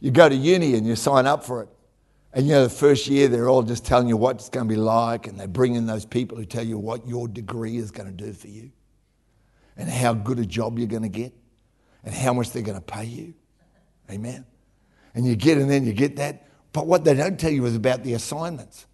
You 0.00 0.10
go 0.10 0.28
to 0.28 0.34
uni 0.34 0.74
and 0.74 0.86
you 0.86 0.96
sign 0.96 1.26
up 1.26 1.44
for 1.44 1.62
it. 1.62 1.68
And 2.32 2.46
you 2.46 2.52
know, 2.52 2.62
the 2.64 2.70
first 2.70 3.06
year 3.06 3.28
they're 3.28 3.48
all 3.48 3.62
just 3.62 3.84
telling 3.84 4.08
you 4.08 4.16
what 4.16 4.36
it's 4.36 4.48
going 4.48 4.68
to 4.68 4.74
be 4.74 4.78
like, 4.78 5.26
and 5.26 5.40
they 5.40 5.46
bring 5.46 5.74
in 5.74 5.86
those 5.86 6.04
people 6.04 6.36
who 6.36 6.44
tell 6.44 6.64
you 6.64 6.78
what 6.78 7.06
your 7.08 7.26
degree 7.26 7.78
is 7.78 7.90
going 7.90 8.08
to 8.08 8.24
do 8.24 8.32
for 8.32 8.48
you, 8.48 8.70
and 9.76 9.88
how 9.88 10.12
good 10.12 10.38
a 10.38 10.46
job 10.46 10.78
you're 10.78 10.88
going 10.88 11.02
to 11.02 11.08
get, 11.08 11.32
and 12.04 12.14
how 12.14 12.34
much 12.34 12.50
they're 12.50 12.62
going 12.62 12.78
to 12.78 12.84
pay 12.84 13.04
you. 13.04 13.34
Amen. 14.10 14.44
And 15.14 15.26
you 15.26 15.36
get, 15.36 15.58
and 15.58 15.70
then 15.70 15.84
you 15.84 15.92
get 15.92 16.16
that. 16.16 16.48
But 16.72 16.86
what 16.86 17.04
they 17.04 17.14
don't 17.14 17.38
tell 17.38 17.50
you 17.50 17.64
is 17.66 17.74
about 17.74 18.04
the 18.04 18.14
assignments. 18.14 18.86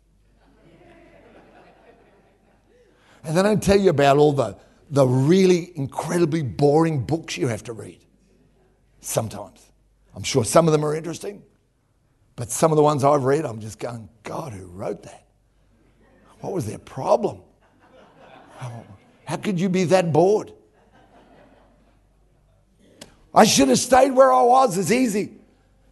And 3.25 3.37
they 3.37 3.43
don't 3.43 3.63
tell 3.63 3.79
you 3.79 3.91
about 3.91 4.19
all 4.19 4.33
the, 4.33 4.57
the 4.91 5.07
really 5.07 5.73
incredibly 5.77 6.43
boring 6.43 7.05
books 7.05 7.37
you 7.37 7.49
have 7.49 7.65
to 7.65 7.73
read. 7.73 8.01
Sometimes. 9.01 9.71
I'm 10.15 10.23
sure 10.23 10.45
some 10.45 10.69
of 10.69 10.73
them 10.73 10.85
are 10.85 10.95
interesting, 10.95 11.43
but 12.37 12.51
some 12.51 12.71
of 12.71 12.77
the 12.77 12.83
ones 12.83 13.03
I've 13.03 13.25
read, 13.25 13.45
I'm 13.45 13.61
just 13.61 13.79
going, 13.79 14.09
God, 14.23 14.53
who 14.53 14.67
wrote 14.67 15.03
that? 15.03 15.27
What 16.41 16.53
was 16.53 16.67
their 16.67 16.79
problem? 16.79 17.41
How, 19.25 19.37
could 19.37 19.59
you 19.59 19.69
be 19.69 19.85
that 19.85 20.13
bored? 20.13 20.53
I 23.35 23.45
should 23.45 23.69
have 23.69 23.79
stayed 23.79 24.13
where 24.13 24.33
I 24.33 24.43
was. 24.43 24.79
It's 24.79 24.93
easy. 24.93 25.33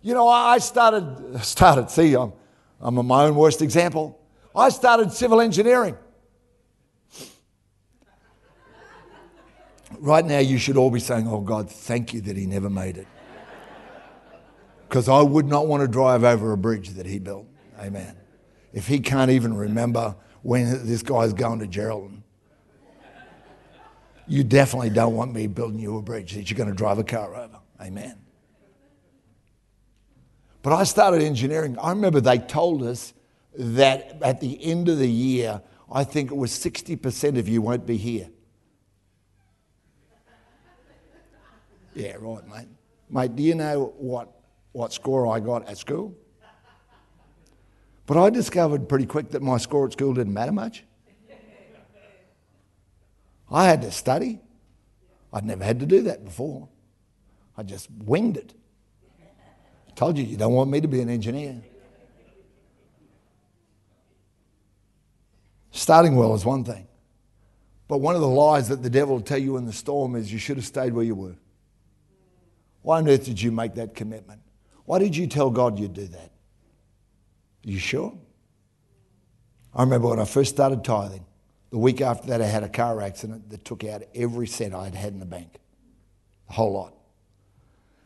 You 0.00 0.14
know, 0.14 0.28
I 0.28 0.58
started, 0.58 1.40
started, 1.42 1.90
see, 1.90 2.14
I'm, 2.14 2.32
I'm 2.80 2.94
my 3.06 3.24
own 3.24 3.34
worst 3.34 3.62
example. 3.62 4.18
I 4.54 4.68
started 4.68 5.12
civil 5.12 5.40
engineering. 5.40 5.96
Right 9.98 10.24
now, 10.24 10.38
you 10.38 10.56
should 10.56 10.78
all 10.78 10.90
be 10.90 11.00
saying, 11.00 11.28
Oh 11.28 11.42
God, 11.42 11.70
thank 11.70 12.14
you 12.14 12.22
that 12.22 12.36
he 12.36 12.46
never 12.46 12.70
made 12.70 12.96
it. 12.96 13.06
Because 14.88 15.08
I 15.08 15.20
would 15.20 15.46
not 15.46 15.66
want 15.66 15.82
to 15.82 15.86
drive 15.86 16.24
over 16.24 16.52
a 16.52 16.56
bridge 16.56 16.90
that 16.90 17.04
he 17.06 17.18
built. 17.18 17.46
Amen. 17.78 18.16
If 18.72 18.86
he 18.86 19.00
can't 19.00 19.30
even 19.30 19.54
remember 19.54 20.16
when 20.40 20.86
this 20.86 21.02
guy's 21.02 21.34
going 21.34 21.60
to 21.60 21.66
Geraldton, 21.66 22.21
you 24.26 24.44
definitely 24.44 24.90
don't 24.90 25.14
want 25.14 25.32
me 25.32 25.46
building 25.46 25.78
you 25.78 25.96
a 25.98 26.02
bridge 26.02 26.34
that 26.34 26.50
you're 26.50 26.56
going 26.56 26.70
to 26.70 26.74
drive 26.74 26.98
a 26.98 27.04
car 27.04 27.34
over. 27.34 27.58
Amen. 27.80 28.18
But 30.62 30.74
I 30.74 30.84
started 30.84 31.22
engineering. 31.22 31.76
I 31.80 31.90
remember 31.90 32.20
they 32.20 32.38
told 32.38 32.82
us 32.82 33.14
that 33.54 34.18
at 34.22 34.40
the 34.40 34.62
end 34.64 34.88
of 34.88 34.98
the 34.98 35.08
year, 35.08 35.60
I 35.90 36.04
think 36.04 36.30
it 36.30 36.36
was 36.36 36.52
60% 36.52 37.38
of 37.38 37.48
you 37.48 37.60
won't 37.60 37.84
be 37.84 37.96
here. 37.96 38.30
Yeah, 41.94 42.16
right, 42.18 42.46
mate. 42.48 42.68
Mate, 43.10 43.36
do 43.36 43.42
you 43.42 43.54
know 43.54 43.92
what, 43.98 44.30
what 44.72 44.92
score 44.92 45.26
I 45.26 45.40
got 45.40 45.68
at 45.68 45.76
school? 45.76 46.16
But 48.06 48.16
I 48.16 48.30
discovered 48.30 48.88
pretty 48.88 49.06
quick 49.06 49.30
that 49.30 49.42
my 49.42 49.58
score 49.58 49.86
at 49.86 49.92
school 49.92 50.14
didn't 50.14 50.32
matter 50.32 50.52
much. 50.52 50.84
I 53.52 53.66
had 53.66 53.82
to 53.82 53.90
study. 53.90 54.40
I'd 55.32 55.44
never 55.44 55.62
had 55.62 55.80
to 55.80 55.86
do 55.86 56.02
that 56.02 56.24
before. 56.24 56.68
I 57.56 57.62
just 57.62 57.88
winged 57.90 58.36
it. 58.38 58.54
I 59.88 59.92
told 59.94 60.16
you, 60.16 60.24
you 60.24 60.36
don't 60.36 60.54
want 60.54 60.70
me 60.70 60.80
to 60.80 60.88
be 60.88 61.00
an 61.00 61.10
engineer. 61.10 61.62
Starting 65.70 66.16
well 66.16 66.34
is 66.34 66.44
one 66.44 66.64
thing, 66.64 66.86
But 67.88 67.98
one 67.98 68.14
of 68.14 68.20
the 68.20 68.28
lies 68.28 68.68
that 68.68 68.82
the 68.82 68.90
devil 68.90 69.16
will 69.16 69.22
tell 69.22 69.38
you 69.38 69.56
in 69.56 69.64
the 69.66 69.72
storm 69.72 70.16
is 70.16 70.32
you 70.32 70.38
should 70.38 70.56
have 70.56 70.66
stayed 70.66 70.92
where 70.92 71.04
you 71.04 71.14
were. 71.14 71.36
Why 72.82 72.98
on 72.98 73.08
earth 73.08 73.24
did 73.24 73.40
you 73.40 73.52
make 73.52 73.74
that 73.74 73.94
commitment? 73.94 74.40
Why 74.84 74.98
did 74.98 75.16
you 75.16 75.26
tell 75.26 75.50
God 75.50 75.78
you'd 75.78 75.94
do 75.94 76.06
that? 76.06 76.30
Are 77.66 77.70
you 77.70 77.78
sure? 77.78 78.16
I 79.74 79.82
remember 79.82 80.08
when 80.08 80.20
I 80.20 80.24
first 80.24 80.54
started 80.54 80.84
tithing, 80.84 81.24
the 81.72 81.78
week 81.78 82.02
after 82.02 82.28
that, 82.28 82.42
I 82.42 82.46
had 82.46 82.62
a 82.62 82.68
car 82.68 83.00
accident 83.00 83.48
that 83.48 83.64
took 83.64 83.82
out 83.82 84.02
every 84.14 84.46
cent 84.46 84.74
I'd 84.74 84.94
had 84.94 85.14
in 85.14 85.20
the 85.20 85.26
bank, 85.26 85.58
a 86.50 86.52
whole 86.52 86.74
lot. 86.74 86.94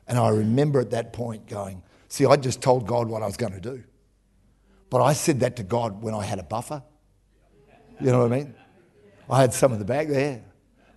And 0.06 0.16
I 0.18 0.28
remember 0.28 0.78
at 0.78 0.92
that 0.92 1.12
point 1.12 1.48
going, 1.48 1.82
see, 2.06 2.24
I 2.26 2.36
just 2.36 2.62
told 2.62 2.86
God 2.86 3.08
what 3.08 3.24
I 3.24 3.26
was 3.26 3.36
going 3.36 3.54
to 3.54 3.60
do. 3.60 3.82
But 4.88 5.02
I 5.02 5.14
said 5.14 5.40
that 5.40 5.56
to 5.56 5.64
God 5.64 6.00
when 6.00 6.14
I 6.14 6.22
had 6.24 6.38
a 6.38 6.44
buffer. 6.44 6.80
You 8.00 8.12
know 8.12 8.20
what 8.20 8.32
I 8.32 8.36
mean? 8.36 8.54
I 9.28 9.40
had 9.40 9.52
some 9.52 9.72
in 9.72 9.80
the 9.80 9.84
bag 9.84 10.10
there. 10.10 10.44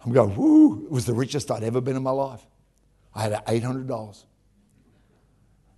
I'm 0.05 0.13
going, 0.13 0.35
whoo, 0.35 0.85
it 0.85 0.91
was 0.91 1.07
the 1.07 1.15
richest 1.15 1.49
I'd 1.49 1.63
ever 1.63 1.81
been 1.81 1.95
in 1.95 2.03
my 2.03 2.11
life. 2.11 2.45
I 3.15 3.23
had 3.23 3.33
$800. 3.47 4.25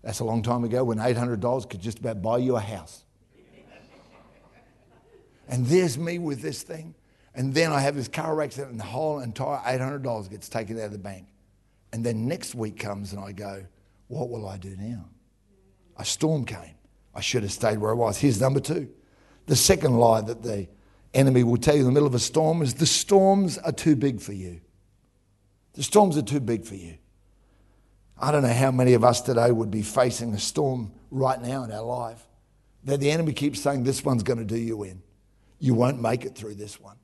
That's 0.04 0.20
a 0.20 0.26
long 0.26 0.44
time 0.44 0.66
ago 0.66 0.84
when 0.84 0.98
$800 0.98 1.70
could 1.70 1.80
just 1.80 2.00
about 2.00 2.22
buy 2.22 2.40
you 2.40 2.58
a 2.58 2.60
house. 2.60 3.06
And 5.52 5.66
there's 5.66 5.98
me 5.98 6.18
with 6.18 6.42
this 6.42 6.64
thing. 6.64 6.96
And 7.36 7.54
then 7.54 7.72
I 7.72 7.82
have 7.82 7.96
this 7.96 8.08
car 8.08 8.42
accident 8.42 8.72
and 8.72 8.80
the 8.80 8.86
whole 8.86 9.20
entire 9.20 9.60
$800 9.60 10.30
gets 10.30 10.50
taken 10.50 10.80
out 10.80 10.86
of 10.86 10.92
the 10.94 10.98
bank. 10.98 11.28
And 11.94 12.04
then 12.06 12.28
next 12.28 12.56
week 12.56 12.80
comes 12.80 13.14
and 13.14 13.24
I 13.24 13.34
go, 13.34 13.66
what 14.08 14.30
will 14.30 14.48
I 14.48 14.58
do 14.58 14.76
now? 14.78 15.06
A 15.98 16.06
storm 16.06 16.46
came. 16.46 16.76
I 17.14 17.22
should 17.22 17.44
have 17.44 17.52
stayed 17.52 17.78
where 17.78 17.92
I 17.92 17.96
was. 17.96 18.18
Here's 18.18 18.40
number 18.40 18.62
two. 18.62 18.90
The 19.46 19.56
second 19.56 19.98
lie 19.98 20.22
that 20.22 20.42
the 20.42 20.68
enemy 21.14 21.44
will 21.44 21.58
tell 21.58 21.76
you 21.76 21.82
in 21.82 21.86
the 21.86 21.92
middle 21.92 22.08
of 22.08 22.16
a 22.16 22.20
storm 22.20 22.62
is 22.62 22.76
the 22.76 22.86
storms 22.86 23.58
are 23.58 23.74
too 23.74 23.98
big 23.98 24.22
for 24.22 24.34
you. 24.34 24.62
The 25.74 25.84
storms 25.84 26.18
are 26.18 26.22
too 26.22 26.40
big 26.40 26.66
for 26.66 26.76
you. 26.76 26.98
I 28.18 28.32
don't 28.32 28.44
know 28.44 28.54
how 28.54 28.72
many 28.72 28.94
of 28.94 29.04
us 29.04 29.20
today 29.20 29.52
would 29.52 29.72
be 29.72 29.82
facing 29.82 30.34
a 30.34 30.40
storm 30.40 30.94
right 31.10 31.42
now 31.42 31.64
in 31.64 31.72
our 31.72 31.84
life 31.84 32.24
that 32.84 33.00
the 33.00 33.12
enemy 33.12 33.34
keeps 33.34 33.62
saying, 33.62 33.84
This 33.84 34.06
one's 34.06 34.24
going 34.24 34.40
to 34.40 34.46
do 34.46 34.58
you 34.58 34.84
in. 34.84 35.02
You 35.62 35.76
won't 35.76 36.02
make 36.02 36.26
it 36.26 36.36
through 36.36 36.56
this 36.56 36.82
one. 36.82 36.98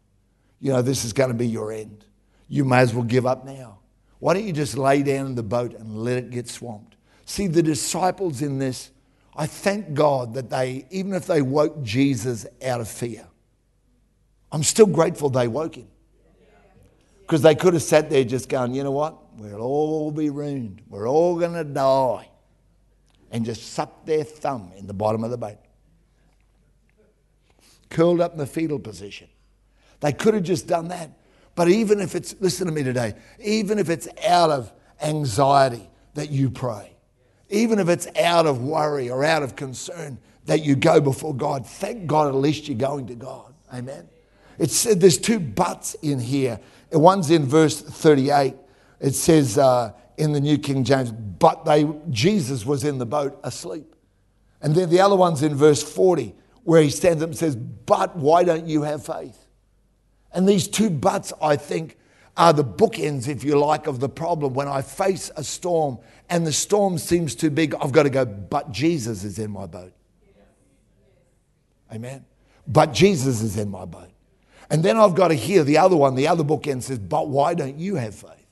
You 0.59 0.73
know, 0.73 0.81
this 0.81 1.05
is 1.05 1.13
going 1.13 1.29
to 1.29 1.35
be 1.35 1.47
your 1.47 1.71
end. 1.71 2.03
You 2.49 2.65
may 2.65 2.79
as 2.79 2.93
well 2.93 3.03
give 3.03 3.27
up 3.27 3.45
now. 3.45 3.79
Why 4.17 4.33
don't 4.33 4.45
you 4.45 4.51
just 4.51 4.75
lay 4.75 5.03
down 5.03 5.27
in 5.27 5.35
the 5.35 5.43
boat 5.43 5.75
and 5.75 5.95
let 5.95 6.17
it 6.17 6.31
get 6.31 6.49
swamped? 6.49 6.95
See, 7.25 7.45
the 7.45 7.61
disciples 7.61 8.41
in 8.41 8.57
this, 8.57 8.89
I 9.35 9.45
thank 9.45 9.93
God 9.93 10.33
that 10.33 10.49
they, 10.49 10.87
even 10.89 11.13
if 11.13 11.27
they 11.27 11.43
woke 11.43 11.83
Jesus 11.83 12.47
out 12.65 12.81
of 12.81 12.87
fear, 12.87 13.27
I'm 14.51 14.63
still 14.63 14.87
grateful 14.87 15.29
they 15.29 15.47
woke 15.47 15.75
him. 15.75 15.87
Because 17.21 17.43
they 17.43 17.53
could 17.53 17.75
have 17.75 17.83
sat 17.83 18.09
there 18.09 18.23
just 18.23 18.49
going, 18.49 18.73
you 18.73 18.83
know 18.83 18.91
what? 18.91 19.35
We'll 19.35 19.61
all 19.61 20.09
be 20.09 20.31
ruined. 20.31 20.81
We're 20.89 21.07
all 21.07 21.37
going 21.37 21.53
to 21.53 21.63
die. 21.63 22.29
And 23.29 23.45
just 23.45 23.73
suck 23.73 24.05
their 24.05 24.23
thumb 24.23 24.71
in 24.77 24.87
the 24.87 24.93
bottom 24.93 25.23
of 25.23 25.29
the 25.29 25.37
boat. 25.37 25.57
Curled 27.89 28.21
up 28.21 28.33
in 28.33 28.37
the 28.37 28.45
fetal 28.45 28.79
position. 28.79 29.27
They 29.99 30.13
could 30.13 30.33
have 30.33 30.43
just 30.43 30.67
done 30.67 30.89
that. 30.89 31.11
But 31.55 31.69
even 31.69 31.99
if 31.99 32.13
it's, 32.13 32.35
listen 32.39 32.67
to 32.67 32.73
me 32.73 32.83
today, 32.83 33.15
even 33.39 33.79
if 33.79 33.89
it's 33.89 34.07
out 34.27 34.51
of 34.51 34.71
anxiety 35.01 35.89
that 36.13 36.29
you 36.29 36.49
pray, 36.49 36.93
even 37.49 37.79
if 37.79 37.89
it's 37.89 38.07
out 38.19 38.45
of 38.45 38.61
worry 38.61 39.09
or 39.09 39.23
out 39.23 39.41
of 39.41 39.55
concern 39.55 40.19
that 40.45 40.63
you 40.63 40.75
go 40.75 41.01
before 41.01 41.33
God, 41.33 41.65
thank 41.65 42.05
God 42.05 42.27
at 42.27 42.35
least 42.35 42.67
you're 42.67 42.77
going 42.77 43.07
to 43.07 43.15
God. 43.15 43.53
Amen. 43.73 44.07
It's, 44.59 44.83
there's 44.83 45.17
two 45.17 45.39
buts 45.39 45.95
in 45.95 46.19
here. 46.19 46.59
One's 46.91 47.31
in 47.31 47.45
verse 47.45 47.81
38 47.81 48.53
it 48.99 49.13
says 49.13 49.57
uh, 49.57 49.93
in 50.17 50.31
the 50.31 50.39
New 50.39 50.57
King 50.57 50.83
James, 50.83 51.11
but 51.11 51.65
they, 51.65 51.87
Jesus 52.09 52.65
was 52.65 52.83
in 52.83 52.97
the 52.97 53.05
boat 53.05 53.39
asleep. 53.43 53.95
And 54.61 54.73
then 54.73 54.89
the 54.89 54.99
other 54.99 55.15
one's 55.15 55.43
in 55.43 55.55
verse 55.55 55.83
40, 55.83 56.33
where 56.67 56.81
he 56.81 56.89
stands 56.89 57.23
up 57.23 57.29
and 57.29 57.37
says, 57.37 57.55
But 57.55 58.17
why 58.17 58.43
don't 58.43 58.67
you 58.67 58.81
have 58.81 59.05
faith? 59.05 59.45
And 60.33 60.45
these 60.45 60.67
two 60.67 60.89
buts, 60.89 61.31
I 61.41 61.55
think, 61.55 61.97
are 62.35 62.51
the 62.51 62.65
bookends, 62.65 63.29
if 63.29 63.45
you 63.45 63.57
like, 63.57 63.87
of 63.87 64.01
the 64.01 64.09
problem. 64.09 64.53
When 64.53 64.67
I 64.67 64.81
face 64.81 65.31
a 65.37 65.45
storm 65.45 65.97
and 66.29 66.45
the 66.45 66.51
storm 66.51 66.97
seems 66.97 67.35
too 67.35 67.49
big, 67.49 67.73
I've 67.75 67.93
got 67.93 68.03
to 68.03 68.09
go, 68.09 68.25
But 68.25 68.73
Jesus 68.73 69.23
is 69.23 69.39
in 69.39 69.49
my 69.49 69.65
boat. 69.65 69.93
Amen. 71.89 72.25
But 72.67 72.91
Jesus 72.91 73.41
is 73.41 73.57
in 73.57 73.71
my 73.71 73.85
boat. 73.85 74.09
And 74.69 74.83
then 74.83 74.97
I've 74.97 75.15
got 75.15 75.29
to 75.29 75.35
hear 75.35 75.63
the 75.63 75.77
other 75.77 75.95
one, 75.95 76.15
the 76.15 76.27
other 76.27 76.43
bookend 76.43 76.83
says, 76.83 76.99
But 76.99 77.29
why 77.29 77.53
don't 77.53 77.79
you 77.79 77.95
have 77.95 78.13
faith? 78.13 78.45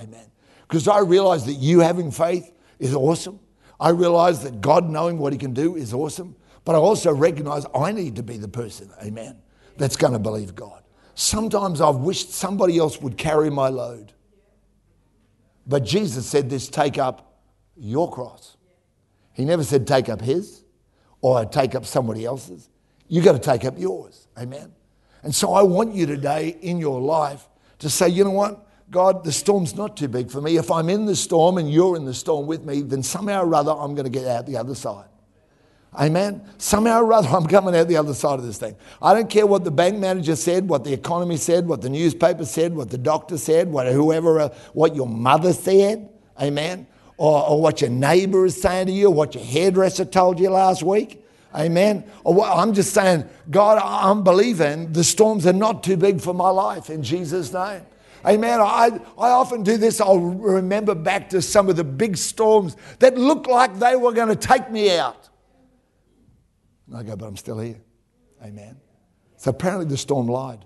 Amen. 0.00 0.24
Because 0.62 0.88
I 0.88 1.00
realize 1.00 1.44
that 1.44 1.52
you 1.52 1.80
having 1.80 2.12
faith 2.12 2.50
is 2.78 2.94
awesome. 2.94 3.40
I 3.78 3.90
realize 3.90 4.42
that 4.44 4.62
God 4.62 4.88
knowing 4.88 5.18
what 5.18 5.34
He 5.34 5.38
can 5.38 5.52
do 5.52 5.76
is 5.76 5.92
awesome. 5.92 6.34
But 6.68 6.74
I 6.74 6.80
also 6.80 7.14
recognize 7.14 7.64
I 7.74 7.92
need 7.92 8.16
to 8.16 8.22
be 8.22 8.36
the 8.36 8.46
person, 8.46 8.90
amen, 9.02 9.38
that's 9.78 9.96
going 9.96 10.12
to 10.12 10.18
believe 10.18 10.54
God. 10.54 10.82
Sometimes 11.14 11.80
I've 11.80 11.94
wished 11.94 12.30
somebody 12.30 12.76
else 12.76 13.00
would 13.00 13.16
carry 13.16 13.48
my 13.48 13.68
load. 13.68 14.12
But 15.66 15.82
Jesus 15.86 16.26
said 16.26 16.50
this 16.50 16.68
take 16.68 16.98
up 16.98 17.40
your 17.74 18.12
cross. 18.12 18.58
He 19.32 19.46
never 19.46 19.64
said 19.64 19.86
take 19.86 20.10
up 20.10 20.20
his 20.20 20.62
or 21.22 21.46
take 21.46 21.74
up 21.74 21.86
somebody 21.86 22.26
else's. 22.26 22.68
You've 23.08 23.24
got 23.24 23.32
to 23.32 23.38
take 23.38 23.64
up 23.64 23.78
yours. 23.78 24.28
Amen. 24.36 24.70
And 25.22 25.34
so 25.34 25.54
I 25.54 25.62
want 25.62 25.94
you 25.94 26.04
today 26.04 26.58
in 26.60 26.76
your 26.76 27.00
life 27.00 27.48
to 27.78 27.88
say, 27.88 28.10
you 28.10 28.24
know 28.24 28.30
what? 28.32 28.68
God, 28.90 29.24
the 29.24 29.32
storm's 29.32 29.74
not 29.74 29.96
too 29.96 30.08
big 30.08 30.30
for 30.30 30.42
me. 30.42 30.58
If 30.58 30.70
I'm 30.70 30.90
in 30.90 31.06
the 31.06 31.16
storm 31.16 31.56
and 31.56 31.72
you're 31.72 31.96
in 31.96 32.04
the 32.04 32.12
storm 32.12 32.46
with 32.46 32.66
me, 32.66 32.82
then 32.82 33.02
somehow 33.02 33.44
or 33.44 33.54
other 33.54 33.72
I'm 33.72 33.94
going 33.94 34.04
to 34.04 34.10
get 34.10 34.26
out 34.26 34.44
the 34.44 34.58
other 34.58 34.74
side. 34.74 35.08
Amen. 35.94 36.42
Somehow 36.58 37.02
or 37.02 37.12
other, 37.12 37.28
I'm 37.36 37.46
coming 37.46 37.74
out 37.74 37.88
the 37.88 37.96
other 37.96 38.14
side 38.14 38.38
of 38.38 38.44
this 38.44 38.58
thing. 38.58 38.76
I 39.00 39.14
don't 39.14 39.30
care 39.30 39.46
what 39.46 39.64
the 39.64 39.70
bank 39.70 39.98
manager 39.98 40.36
said, 40.36 40.68
what 40.68 40.84
the 40.84 40.92
economy 40.92 41.36
said, 41.36 41.66
what 41.66 41.82
the 41.82 41.88
newspaper 41.88 42.44
said, 42.44 42.74
what 42.74 42.90
the 42.90 42.98
doctor 42.98 43.38
said, 43.38 43.68
what 43.68 43.86
whoever, 43.86 44.40
uh, 44.40 44.48
what 44.72 44.94
your 44.94 45.06
mother 45.06 45.52
said. 45.52 46.08
Amen. 46.40 46.86
Or, 47.16 47.48
or 47.48 47.60
what 47.60 47.80
your 47.80 47.90
neighbor 47.90 48.46
is 48.46 48.60
saying 48.60 48.86
to 48.86 48.92
you, 48.92 49.08
or 49.08 49.14
what 49.14 49.34
your 49.34 49.44
hairdresser 49.44 50.04
told 50.04 50.38
you 50.38 50.50
last 50.50 50.82
week. 50.82 51.24
Amen. 51.54 52.04
Or 52.22 52.44
I'm 52.44 52.74
just 52.74 52.92
saying, 52.92 53.24
God, 53.50 53.80
I'm 53.82 54.22
believing 54.22 54.92
the 54.92 55.02
storms 55.02 55.46
are 55.46 55.52
not 55.52 55.82
too 55.82 55.96
big 55.96 56.20
for 56.20 56.34
my 56.34 56.50
life 56.50 56.90
in 56.90 57.02
Jesus' 57.02 57.52
name. 57.52 57.82
Amen. 58.24 58.60
I, 58.60 59.00
I 59.16 59.30
often 59.30 59.62
do 59.62 59.76
this. 59.76 60.00
I'll 60.00 60.18
remember 60.18 60.94
back 60.94 61.30
to 61.30 61.40
some 61.40 61.68
of 61.68 61.76
the 61.76 61.84
big 61.84 62.16
storms 62.16 62.76
that 62.98 63.16
looked 63.16 63.46
like 63.46 63.78
they 63.78 63.96
were 63.96 64.12
going 64.12 64.28
to 64.28 64.36
take 64.36 64.70
me 64.70 64.96
out. 64.96 65.17
And 66.88 66.96
I 66.96 67.02
go, 67.02 67.16
but 67.16 67.26
I'm 67.26 67.36
still 67.36 67.58
here. 67.58 67.80
Amen. 68.42 68.76
So 69.36 69.50
apparently 69.50 69.86
the 69.86 69.96
storm 69.96 70.26
lied. 70.26 70.64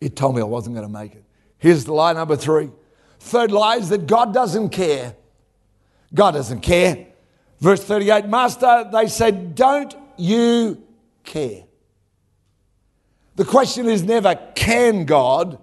It 0.00 0.16
told 0.16 0.36
me 0.36 0.42
I 0.42 0.44
wasn't 0.44 0.76
going 0.76 0.86
to 0.86 0.92
make 0.92 1.14
it. 1.14 1.24
Here's 1.58 1.84
the 1.84 1.92
lie 1.92 2.12
number 2.12 2.36
three. 2.36 2.70
Third 3.20 3.52
lie 3.52 3.76
is 3.76 3.88
that 3.88 4.06
God 4.06 4.34
doesn't 4.34 4.70
care. 4.70 5.14
God 6.12 6.32
doesn't 6.32 6.60
care. 6.60 7.06
Verse 7.60 7.82
38 7.84 8.26
Master, 8.26 8.88
they 8.92 9.06
said, 9.06 9.54
Don't 9.54 9.94
you 10.16 10.82
care? 11.24 11.64
The 13.36 13.44
question 13.44 13.86
is 13.86 14.02
never, 14.02 14.34
can 14.54 15.04
God? 15.04 15.58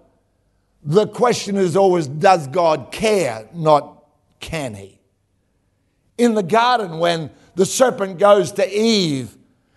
The 0.84 1.08
question 1.08 1.58
is 1.58 1.76
always, 1.76 2.08
does 2.08 2.48
God 2.48 2.92
care? 2.92 3.48
Not 3.54 4.06
can 4.40 4.74
he? 4.74 5.00
In 6.18 6.34
the 6.34 6.44
garden, 6.44 7.00
when 7.00 7.30
the 7.60 7.66
serpent 7.66 8.20
goes 8.20 8.54
to 8.54 8.66
Eve 8.66 9.36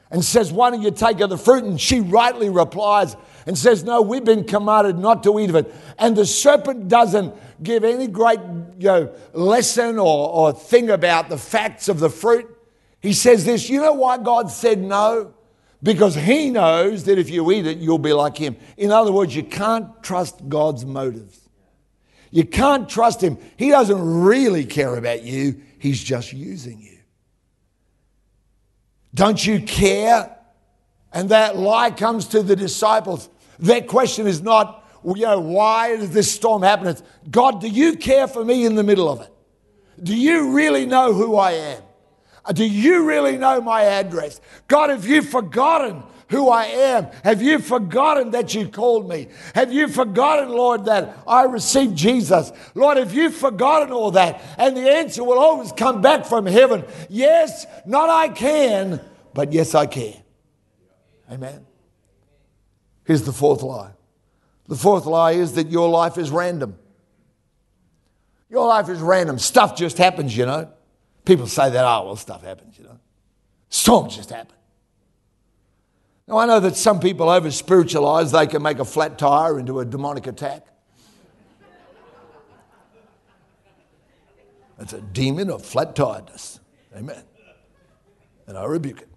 and 0.08 0.24
says, 0.24 0.52
Why 0.52 0.70
don't 0.70 0.82
you 0.82 0.92
take 0.92 1.18
of 1.18 1.30
the 1.30 1.36
fruit? 1.36 1.64
And 1.64 1.80
she 1.80 1.98
rightly 1.98 2.48
replies 2.48 3.16
and 3.44 3.58
says, 3.58 3.82
No, 3.82 4.02
we've 4.02 4.24
been 4.24 4.44
commanded 4.44 4.98
not 4.98 5.24
to 5.24 5.40
eat 5.40 5.50
of 5.50 5.56
it. 5.56 5.74
And 5.98 6.14
the 6.14 6.24
serpent 6.24 6.86
doesn't 6.86 7.34
give 7.60 7.82
any 7.82 8.06
great 8.06 8.38
you 8.78 8.86
know, 8.86 9.14
lesson 9.32 9.98
or, 9.98 10.28
or 10.28 10.52
thing 10.52 10.90
about 10.90 11.28
the 11.28 11.36
facts 11.36 11.88
of 11.88 11.98
the 11.98 12.08
fruit. 12.08 12.48
He 13.00 13.12
says 13.12 13.44
this, 13.44 13.68
You 13.68 13.80
know 13.80 13.94
why 13.94 14.18
God 14.18 14.48
said 14.48 14.78
no? 14.78 15.34
because 15.82 16.14
he 16.14 16.50
knows 16.50 17.02
that 17.06 17.18
if 17.18 17.30
you 17.30 17.50
eat 17.50 17.66
it, 17.66 17.78
you'll 17.78 17.98
be 17.98 18.12
like 18.12 18.36
him. 18.36 18.54
In 18.76 18.92
other 18.92 19.10
words, 19.10 19.34
you 19.34 19.42
can't 19.42 20.00
trust 20.04 20.48
God's 20.48 20.84
motives. 20.84 21.48
You 22.30 22.44
can't 22.44 22.88
trust 22.88 23.20
him. 23.20 23.38
He 23.56 23.70
doesn't 23.70 24.22
really 24.22 24.64
care 24.64 24.94
about 24.94 25.24
you, 25.24 25.60
he's 25.80 26.00
just 26.00 26.32
using 26.32 26.80
you. 26.80 26.91
Don't 29.14 29.44
you 29.44 29.60
care? 29.60 30.36
And 31.12 31.28
that 31.28 31.56
lie 31.56 31.90
comes 31.90 32.26
to 32.28 32.42
the 32.42 32.56
disciples. 32.56 33.28
Their 33.58 33.82
question 33.82 34.26
is 34.26 34.42
not, 34.42 34.88
you 35.04 35.22
know, 35.22 35.40
why 35.40 35.96
does 35.96 36.10
this 36.10 36.32
storm 36.32 36.62
happen? 36.62 36.88
It's, 36.88 37.02
God, 37.30 37.60
do 37.60 37.68
you 37.68 37.96
care 37.96 38.26
for 38.26 38.44
me 38.44 38.64
in 38.64 38.74
the 38.74 38.82
middle 38.82 39.08
of 39.08 39.20
it? 39.20 39.32
Do 40.02 40.16
you 40.16 40.52
really 40.52 40.86
know 40.86 41.12
who 41.12 41.36
I 41.36 41.52
am? 41.52 41.82
Do 42.52 42.66
you 42.66 43.04
really 43.04 43.36
know 43.36 43.60
my 43.60 43.82
address? 43.82 44.40
God, 44.66 44.90
have 44.90 45.06
you 45.06 45.22
forgotten 45.22 46.02
who 46.32 46.48
I 46.48 46.64
am? 46.64 47.08
Have 47.24 47.42
you 47.42 47.58
forgotten 47.58 48.30
that 48.30 48.54
you 48.54 48.66
called 48.66 49.06
me? 49.06 49.28
Have 49.54 49.70
you 49.70 49.86
forgotten, 49.86 50.48
Lord, 50.48 50.86
that 50.86 51.18
I 51.28 51.42
received 51.42 51.94
Jesus? 51.94 52.50
Lord, 52.74 52.96
have 52.96 53.12
you 53.12 53.28
forgotten 53.28 53.92
all 53.92 54.12
that? 54.12 54.40
And 54.56 54.74
the 54.74 54.90
answer 54.90 55.22
will 55.22 55.38
always 55.38 55.72
come 55.72 56.00
back 56.00 56.24
from 56.24 56.46
heaven 56.46 56.84
yes, 57.10 57.66
not 57.84 58.08
I 58.08 58.28
can, 58.28 58.98
but 59.34 59.52
yes, 59.52 59.74
I 59.74 59.84
can. 59.84 60.16
Amen. 61.30 61.66
Here's 63.04 63.22
the 63.22 63.32
fourth 63.32 63.62
lie 63.62 63.92
the 64.68 64.76
fourth 64.76 65.04
lie 65.04 65.32
is 65.32 65.52
that 65.56 65.70
your 65.70 65.90
life 65.90 66.16
is 66.16 66.30
random. 66.30 66.78
Your 68.48 68.66
life 68.66 68.88
is 68.88 69.00
random. 69.00 69.38
Stuff 69.38 69.76
just 69.76 69.98
happens, 69.98 70.34
you 70.34 70.46
know. 70.46 70.72
People 71.26 71.46
say 71.46 71.68
that, 71.68 71.84
oh, 71.84 72.06
well, 72.06 72.16
stuff 72.16 72.42
happens, 72.42 72.78
you 72.78 72.84
know. 72.84 72.98
Storms 73.68 74.16
just 74.16 74.30
happen. 74.30 74.56
Now, 76.32 76.38
I 76.38 76.46
know 76.46 76.60
that 76.60 76.76
some 76.76 76.98
people 76.98 77.28
over 77.28 77.50
spiritualize, 77.50 78.32
they 78.32 78.46
can 78.46 78.62
make 78.62 78.78
a 78.78 78.86
flat 78.86 79.18
tire 79.18 79.60
into 79.60 79.80
a 79.80 79.84
demonic 79.84 80.26
attack. 80.26 80.66
It's 84.80 84.94
a 84.94 85.02
demon 85.02 85.50
of 85.50 85.62
flat 85.62 85.94
tiredness. 85.94 86.58
Amen. 86.96 87.22
And 88.46 88.56
I 88.56 88.64
rebuke 88.64 89.02
it. 89.02 89.08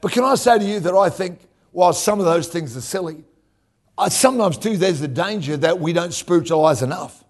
But 0.00 0.12
can 0.12 0.22
I 0.22 0.36
say 0.36 0.60
to 0.60 0.64
you 0.64 0.78
that 0.78 0.94
I 0.94 1.10
think, 1.10 1.40
while 1.72 1.92
some 1.92 2.20
of 2.20 2.24
those 2.24 2.46
things 2.46 2.76
are 2.76 2.80
silly, 2.80 3.24
I 3.98 4.10
sometimes 4.10 4.58
too, 4.58 4.76
there's 4.76 5.00
a 5.00 5.08
danger 5.08 5.56
that 5.56 5.80
we 5.80 5.92
don't 5.92 6.14
spiritualize 6.14 6.82
enough. 6.82 7.24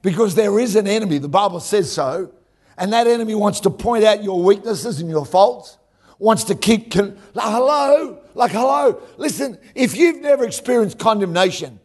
Because 0.00 0.34
there 0.34 0.58
is 0.58 0.76
an 0.76 0.86
enemy, 0.86 1.18
the 1.18 1.28
Bible 1.28 1.60
says 1.60 1.92
so, 1.92 2.32
and 2.78 2.90
that 2.94 3.06
enemy 3.06 3.34
wants 3.34 3.60
to 3.60 3.70
point 3.70 4.04
out 4.04 4.24
your 4.24 4.42
weaknesses 4.42 4.98
and 4.98 5.10
your 5.10 5.26
faults, 5.26 5.76
wants 6.22 6.44
to 6.44 6.54
keep, 6.54 6.92
con- 6.92 7.18
like, 7.34 7.50
hello, 7.50 8.22
like, 8.34 8.52
hello. 8.52 9.02
Listen, 9.16 9.58
if 9.74 9.96
you've 9.96 10.22
never 10.22 10.44
experienced 10.44 10.96
condemnation, 10.98 11.80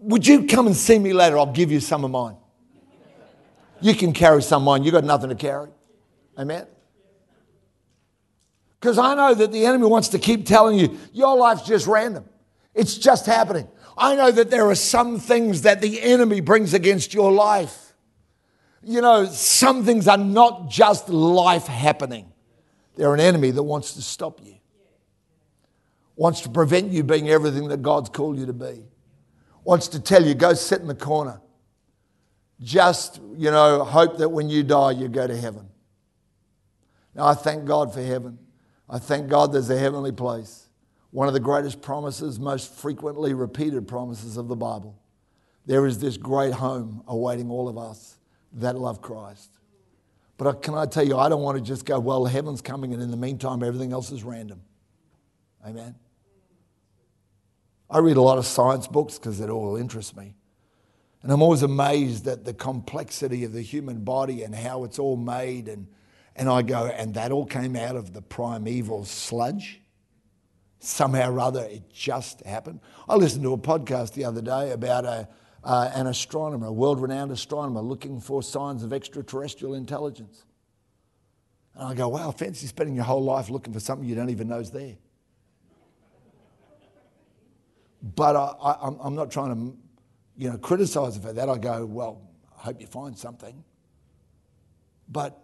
would 0.00 0.26
you 0.26 0.46
come 0.46 0.66
and 0.66 0.76
see 0.76 0.98
me 0.98 1.12
later? 1.12 1.38
I'll 1.38 1.52
give 1.52 1.70
you 1.70 1.78
some 1.78 2.04
of 2.04 2.10
mine. 2.10 2.36
You 3.80 3.94
can 3.94 4.12
carry 4.12 4.42
some 4.42 4.64
mine, 4.64 4.82
you've 4.82 4.94
got 4.94 5.04
nothing 5.04 5.28
to 5.28 5.36
carry. 5.36 5.70
Amen? 6.36 6.66
Because 8.80 8.98
I 8.98 9.14
know 9.14 9.32
that 9.32 9.52
the 9.52 9.64
enemy 9.64 9.86
wants 9.86 10.08
to 10.08 10.18
keep 10.18 10.44
telling 10.44 10.76
you 10.76 10.98
your 11.12 11.36
life's 11.36 11.62
just 11.62 11.86
random. 11.86 12.28
It's 12.74 12.98
just 12.98 13.26
happening. 13.26 13.68
I 13.96 14.16
know 14.16 14.32
that 14.32 14.50
there 14.50 14.68
are 14.68 14.74
some 14.74 15.20
things 15.20 15.62
that 15.62 15.80
the 15.80 16.02
enemy 16.02 16.40
brings 16.40 16.74
against 16.74 17.14
your 17.14 17.30
life. 17.30 17.94
You 18.82 19.00
know, 19.00 19.26
some 19.26 19.84
things 19.84 20.08
are 20.08 20.18
not 20.18 20.68
just 20.68 21.08
life 21.08 21.68
happening, 21.68 22.32
they're 22.96 23.14
an 23.14 23.20
enemy 23.20 23.50
that 23.50 23.62
wants 23.62 23.94
to 23.94 24.02
stop 24.02 24.40
you, 24.44 24.54
wants 26.16 26.40
to 26.42 26.48
prevent 26.48 26.90
you 26.90 27.02
being 27.02 27.28
everything 27.28 27.68
that 27.68 27.82
God's 27.82 28.08
called 28.08 28.38
you 28.38 28.46
to 28.46 28.52
be, 28.52 28.84
wants 29.64 29.88
to 29.88 30.00
tell 30.00 30.24
you, 30.24 30.34
go 30.34 30.54
sit 30.54 30.80
in 30.80 30.86
the 30.86 30.94
corner. 30.94 31.40
Just, 32.60 33.20
you 33.36 33.50
know, 33.50 33.82
hope 33.84 34.18
that 34.18 34.28
when 34.28 34.48
you 34.48 34.62
die, 34.62 34.92
you 34.92 35.08
go 35.08 35.26
to 35.26 35.36
heaven. 35.36 35.68
Now, 37.14 37.26
I 37.26 37.34
thank 37.34 37.64
God 37.64 37.92
for 37.92 38.02
heaven. 38.02 38.38
I 38.88 38.98
thank 38.98 39.28
God 39.28 39.52
there's 39.52 39.70
a 39.70 39.78
heavenly 39.78 40.12
place. 40.12 40.68
One 41.10 41.28
of 41.28 41.34
the 41.34 41.40
greatest 41.40 41.80
promises, 41.80 42.38
most 42.40 42.74
frequently 42.74 43.34
repeated 43.34 43.86
promises 43.86 44.36
of 44.36 44.48
the 44.48 44.56
Bible. 44.56 44.98
There 45.66 45.86
is 45.86 45.98
this 45.98 46.16
great 46.16 46.52
home 46.52 47.02
awaiting 47.06 47.50
all 47.50 47.68
of 47.68 47.78
us 47.78 48.18
that 48.54 48.76
love 48.76 49.00
Christ. 49.00 49.53
But 50.36 50.62
can 50.62 50.74
I 50.74 50.86
tell 50.86 51.06
you, 51.06 51.16
I 51.16 51.28
don't 51.28 51.42
want 51.42 51.58
to 51.58 51.62
just 51.62 51.84
go, 51.84 52.00
well, 52.00 52.24
heaven's 52.24 52.60
coming, 52.60 52.92
and 52.92 53.02
in 53.02 53.10
the 53.10 53.16
meantime, 53.16 53.62
everything 53.62 53.92
else 53.92 54.10
is 54.10 54.24
random. 54.24 54.62
Amen. 55.66 55.94
I 57.88 57.98
read 57.98 58.16
a 58.16 58.22
lot 58.22 58.38
of 58.38 58.46
science 58.46 58.86
books 58.86 59.18
because 59.18 59.40
it 59.40 59.50
all 59.50 59.76
interests 59.76 60.16
me. 60.16 60.34
And 61.22 61.32
I'm 61.32 61.40
always 61.40 61.62
amazed 61.62 62.26
at 62.26 62.44
the 62.44 62.52
complexity 62.52 63.44
of 63.44 63.52
the 63.52 63.62
human 63.62 64.04
body 64.04 64.42
and 64.42 64.54
how 64.54 64.84
it's 64.84 64.98
all 64.98 65.16
made 65.16 65.68
and 65.68 65.86
and 66.36 66.48
I 66.48 66.62
go, 66.62 66.86
and 66.86 67.14
that 67.14 67.30
all 67.32 67.46
came 67.46 67.76
out 67.76 67.96
of 67.96 68.12
the 68.12 68.22
primeval 68.22 69.04
sludge? 69.04 69.80
Somehow 70.80 71.30
or 71.30 71.40
other, 71.40 71.64
it 71.64 71.90
just 71.92 72.44
happened. 72.44 72.80
I 73.08 73.14
listened 73.16 73.44
to 73.44 73.52
a 73.52 73.58
podcast 73.58 74.12
the 74.12 74.24
other 74.24 74.42
day 74.42 74.72
about 74.72 75.04
a, 75.04 75.28
uh, 75.64 75.90
an 75.94 76.06
astronomer, 76.06 76.66
a 76.66 76.72
world 76.72 77.00
renowned 77.00 77.32
astronomer, 77.32 77.80
looking 77.80 78.20
for 78.20 78.42
signs 78.42 78.82
of 78.82 78.92
extraterrestrial 78.92 79.74
intelligence. 79.74 80.44
And 81.74 81.88
I 81.88 81.94
go, 81.94 82.08
wow, 82.08 82.30
fancy 82.30 82.66
spending 82.66 82.94
your 82.94 83.04
whole 83.04 83.24
life 83.24 83.50
looking 83.50 83.72
for 83.72 83.80
something 83.80 84.06
you 84.06 84.14
don't 84.14 84.30
even 84.30 84.48
know 84.48 84.58
is 84.58 84.70
there. 84.70 84.96
But 88.14 88.36
I, 88.36 88.90
am 89.04 89.14
not 89.14 89.30
trying 89.30 89.54
to, 89.54 89.76
you 90.36 90.50
know, 90.50 90.58
criticize 90.58 91.16
for 91.16 91.32
that. 91.32 91.48
I 91.48 91.56
go, 91.56 91.86
well, 91.86 92.20
I 92.58 92.64
hope 92.64 92.80
you 92.80 92.86
find 92.86 93.16
something. 93.16 93.64
But 95.08 95.42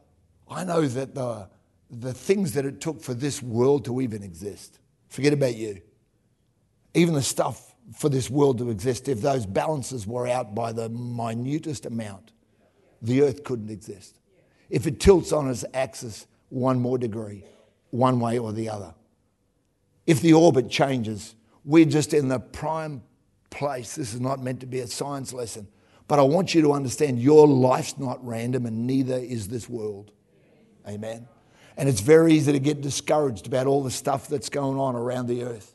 I 0.49 0.65
know 0.65 0.83
that 0.83 1.15
the, 1.15 1.49
the 1.91 2.13
things 2.13 2.53
that 2.53 2.67
it 2.67 2.83
took 2.83 3.03
for 3.03 3.15
this 3.15 3.43
world 3.43 3.87
to 3.87 4.03
even 4.03 4.23
exist, 4.23 4.79
forget 5.09 5.33
about 5.33 5.57
you. 5.57 5.81
Even 6.93 7.15
the 7.15 7.23
stuff 7.23 7.70
for 7.93 8.09
this 8.09 8.31
world 8.31 8.59
to 8.59 8.71
exist, 8.71 9.09
if 9.09 9.21
those 9.21 9.47
balances 9.47 10.07
were 10.07 10.27
out 10.27 10.55
by 10.55 10.73
the 10.73 10.89
minutest 10.89 11.87
amount, 11.87 12.33
the 13.03 13.23
earth 13.23 13.45
couldn't 13.45 13.71
exist. 13.71 14.19
If 14.69 14.87
it 14.87 15.01
tilts 15.01 15.33
on 15.33 15.49
its 15.51 15.65
axis 15.75 16.27
one 16.49 16.81
more 16.81 16.99
degree, 16.99 17.45
one 17.91 18.21
way 18.21 18.39
or 18.39 18.53
the 18.53 18.69
other, 18.69 18.95
if 20.07 20.21
the 20.21 20.33
orbit 20.33 20.69
changes, 20.71 21.35
we're 21.65 21.85
just 21.85 22.15
in 22.15 22.29
the 22.29 22.39
prime 22.39 23.03
place. 23.51 23.97
This 23.97 24.15
is 24.15 24.21
not 24.21 24.43
meant 24.43 24.61
to 24.61 24.67
be 24.67 24.81
a 24.81 24.87
science 24.87 25.33
lesson, 25.33 25.69
but 26.09 26.19
I 26.19 26.23
want 26.23 26.55
you 26.55 26.63
to 26.63 26.73
understand 26.73 27.21
your 27.21 27.47
life's 27.47 27.99
not 27.99 28.25
random 28.25 28.67
and 28.67 28.87
neither 28.87 29.17
is 29.17 29.49
this 29.49 29.69
world. 29.69 30.13
Amen. 30.89 31.29
And 31.77 31.89
it's 31.89 32.01
very 32.01 32.35
easy 32.35 32.53
to 32.53 32.59
get 32.59 32.81
discouraged 32.81 33.47
about 33.47 33.67
all 33.67 33.83
the 33.83 33.91
stuff 33.91 34.29
that's 34.29 34.49
going 34.49 34.79
on 34.79 34.95
around 34.95 35.27
the 35.27 35.45
earth. 35.45 35.75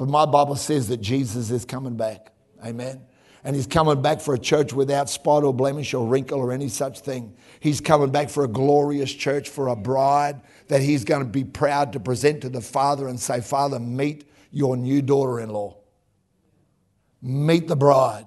But 0.00 0.08
my 0.08 0.24
Bible 0.24 0.56
says 0.56 0.88
that 0.88 1.02
Jesus 1.02 1.50
is 1.50 1.66
coming 1.66 1.94
back. 1.94 2.32
Amen. 2.64 3.02
And 3.44 3.54
he's 3.54 3.66
coming 3.66 4.00
back 4.00 4.22
for 4.22 4.32
a 4.32 4.38
church 4.38 4.72
without 4.72 5.10
spot 5.10 5.44
or 5.44 5.52
blemish 5.52 5.92
or 5.92 6.06
wrinkle 6.06 6.40
or 6.40 6.52
any 6.52 6.68
such 6.68 7.00
thing. 7.00 7.36
He's 7.60 7.82
coming 7.82 8.10
back 8.10 8.30
for 8.30 8.42
a 8.44 8.48
glorious 8.48 9.12
church, 9.12 9.50
for 9.50 9.68
a 9.68 9.76
bride 9.76 10.40
that 10.68 10.80
he's 10.80 11.04
going 11.04 11.20
to 11.20 11.28
be 11.28 11.44
proud 11.44 11.92
to 11.92 12.00
present 12.00 12.40
to 12.40 12.48
the 12.48 12.62
Father 12.62 13.08
and 13.08 13.20
say, 13.20 13.42
Father, 13.42 13.78
meet 13.78 14.26
your 14.50 14.74
new 14.74 15.02
daughter 15.02 15.38
in 15.38 15.50
law. 15.50 15.76
Meet 17.20 17.68
the 17.68 17.76
bride 17.76 18.24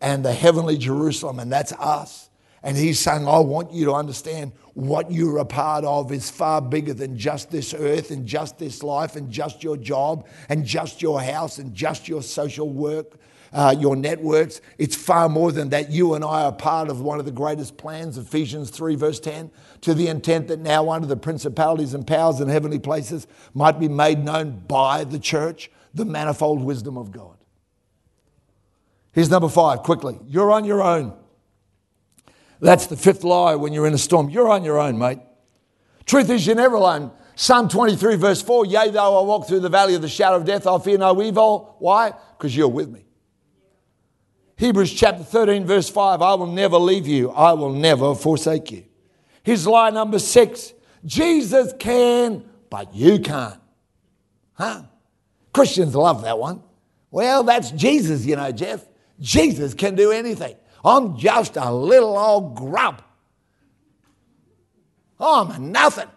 and 0.00 0.24
the 0.24 0.32
heavenly 0.32 0.76
Jerusalem, 0.76 1.38
and 1.38 1.52
that's 1.52 1.70
us. 1.74 2.30
And 2.62 2.76
he's 2.76 3.00
saying, 3.00 3.26
I 3.26 3.40
want 3.40 3.72
you 3.72 3.86
to 3.86 3.92
understand 3.92 4.52
what 4.74 5.10
you're 5.10 5.38
a 5.38 5.44
part 5.44 5.84
of 5.84 6.12
is 6.12 6.30
far 6.30 6.60
bigger 6.62 6.94
than 6.94 7.18
just 7.18 7.50
this 7.50 7.74
earth 7.74 8.10
and 8.10 8.26
just 8.26 8.58
this 8.58 8.82
life 8.82 9.16
and 9.16 9.30
just 9.30 9.62
your 9.62 9.76
job 9.76 10.26
and 10.48 10.64
just 10.64 11.02
your 11.02 11.20
house 11.20 11.58
and 11.58 11.74
just 11.74 12.08
your 12.08 12.22
social 12.22 12.70
work, 12.70 13.18
uh, 13.52 13.74
your 13.78 13.96
networks. 13.96 14.60
It's 14.78 14.94
far 14.94 15.28
more 15.28 15.50
than 15.50 15.70
that. 15.70 15.90
You 15.90 16.14
and 16.14 16.24
I 16.24 16.44
are 16.44 16.52
part 16.52 16.88
of 16.88 17.00
one 17.00 17.18
of 17.18 17.24
the 17.24 17.32
greatest 17.32 17.76
plans, 17.76 18.16
Ephesians 18.16 18.70
3, 18.70 18.94
verse 18.94 19.18
10, 19.18 19.50
to 19.82 19.92
the 19.92 20.06
intent 20.06 20.48
that 20.48 20.60
now 20.60 20.88
under 20.90 21.06
the 21.06 21.16
principalities 21.16 21.94
and 21.94 22.06
powers 22.06 22.40
in 22.40 22.48
heavenly 22.48 22.78
places 22.78 23.26
might 23.54 23.80
be 23.80 23.88
made 23.88 24.24
known 24.24 24.62
by 24.68 25.04
the 25.04 25.18
church 25.18 25.70
the 25.94 26.04
manifold 26.04 26.62
wisdom 26.62 26.96
of 26.96 27.10
God. 27.10 27.36
Here's 29.12 29.28
number 29.28 29.48
five, 29.48 29.80
quickly. 29.80 30.18
You're 30.26 30.50
on 30.52 30.64
your 30.64 30.82
own. 30.82 31.12
That's 32.62 32.86
the 32.86 32.96
fifth 32.96 33.24
lie 33.24 33.56
when 33.56 33.72
you're 33.72 33.88
in 33.88 33.92
a 33.92 33.98
storm. 33.98 34.30
You're 34.30 34.48
on 34.48 34.62
your 34.62 34.78
own, 34.78 34.96
mate. 34.96 35.18
Truth 36.06 36.30
is, 36.30 36.46
you're 36.46 36.54
never 36.54 36.76
alone. 36.76 37.10
Psalm 37.34 37.68
23, 37.68 38.14
verse 38.14 38.40
4 38.40 38.66
Yea, 38.66 38.90
though 38.90 39.20
I 39.20 39.26
walk 39.26 39.48
through 39.48 39.60
the 39.60 39.68
valley 39.68 39.96
of 39.96 40.02
the 40.02 40.08
shadow 40.08 40.36
of 40.36 40.44
death, 40.44 40.64
I'll 40.64 40.78
fear 40.78 40.96
no 40.96 41.20
evil. 41.20 41.74
Why? 41.80 42.12
Because 42.38 42.56
you're 42.56 42.68
with 42.68 42.88
me. 42.88 43.04
Hebrews 44.56 44.92
chapter 44.92 45.24
13, 45.24 45.66
verse 45.66 45.88
5 45.88 46.22
I 46.22 46.34
will 46.34 46.46
never 46.46 46.76
leave 46.76 47.08
you, 47.08 47.30
I 47.30 47.52
will 47.52 47.72
never 47.72 48.14
forsake 48.14 48.70
you. 48.70 48.84
Here's 49.42 49.66
lie 49.66 49.90
number 49.90 50.20
six 50.20 50.72
Jesus 51.04 51.74
can, 51.80 52.44
but 52.70 52.94
you 52.94 53.18
can't. 53.18 53.60
Huh? 54.52 54.82
Christians 55.52 55.96
love 55.96 56.22
that 56.22 56.38
one. 56.38 56.62
Well, 57.10 57.42
that's 57.42 57.72
Jesus, 57.72 58.24
you 58.24 58.36
know, 58.36 58.52
Geoff. 58.52 58.86
Jesus 59.18 59.74
can 59.74 59.96
do 59.96 60.12
anything. 60.12 60.54
I'm 60.84 61.16
just 61.16 61.56
a 61.56 61.72
little 61.72 62.16
old 62.18 62.56
grub. 62.56 63.02
I'm 65.20 65.50
a 65.50 65.58
nothing. 65.58 66.08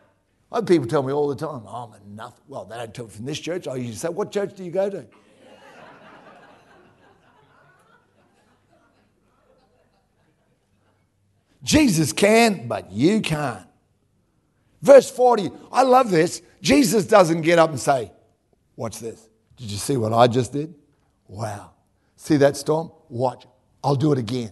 People 0.65 0.88
tell 0.88 1.04
me 1.04 1.12
all 1.12 1.28
the 1.28 1.36
time, 1.36 1.67
I'm 1.67 1.91
a 1.91 1.99
nothing. 2.08 2.43
Well, 2.47 2.65
they 2.65 2.78
don't 2.78 2.93
tell 2.93 3.08
from 3.08 3.25
this 3.25 3.39
church. 3.39 3.67
I 3.67 3.75
usually 3.75 3.95
say, 3.95 4.10
What 4.10 4.32
church 4.32 4.56
do 4.56 4.63
you 4.63 4.71
go 4.71 4.89
to? 4.89 5.06
Jesus 11.62 12.13
can, 12.13 12.67
but 12.67 12.91
you 12.91 13.21
can't. 13.21 13.67
Verse 14.82 15.10
40, 15.10 15.49
I 15.71 15.82
love 15.82 16.12
this. 16.12 16.43
Jesus 16.62 17.06
doesn't 17.06 17.41
get 17.41 17.58
up 17.58 17.71
and 17.71 17.80
say, 17.80 18.12
Watch 18.75 18.99
this. 18.99 19.28
Did 19.58 19.71
you 19.71 19.78
see 19.78 19.97
what 19.97 20.13
I 20.13 20.28
just 20.28 20.54
did? 20.54 20.75
Wow. 21.28 21.71
See 22.15 22.38
that 22.38 22.56
storm? 22.56 22.91
Watch. 23.10 23.45
I'll 23.86 23.95
do 23.95 24.12
it 24.12 24.17
again. 24.17 24.50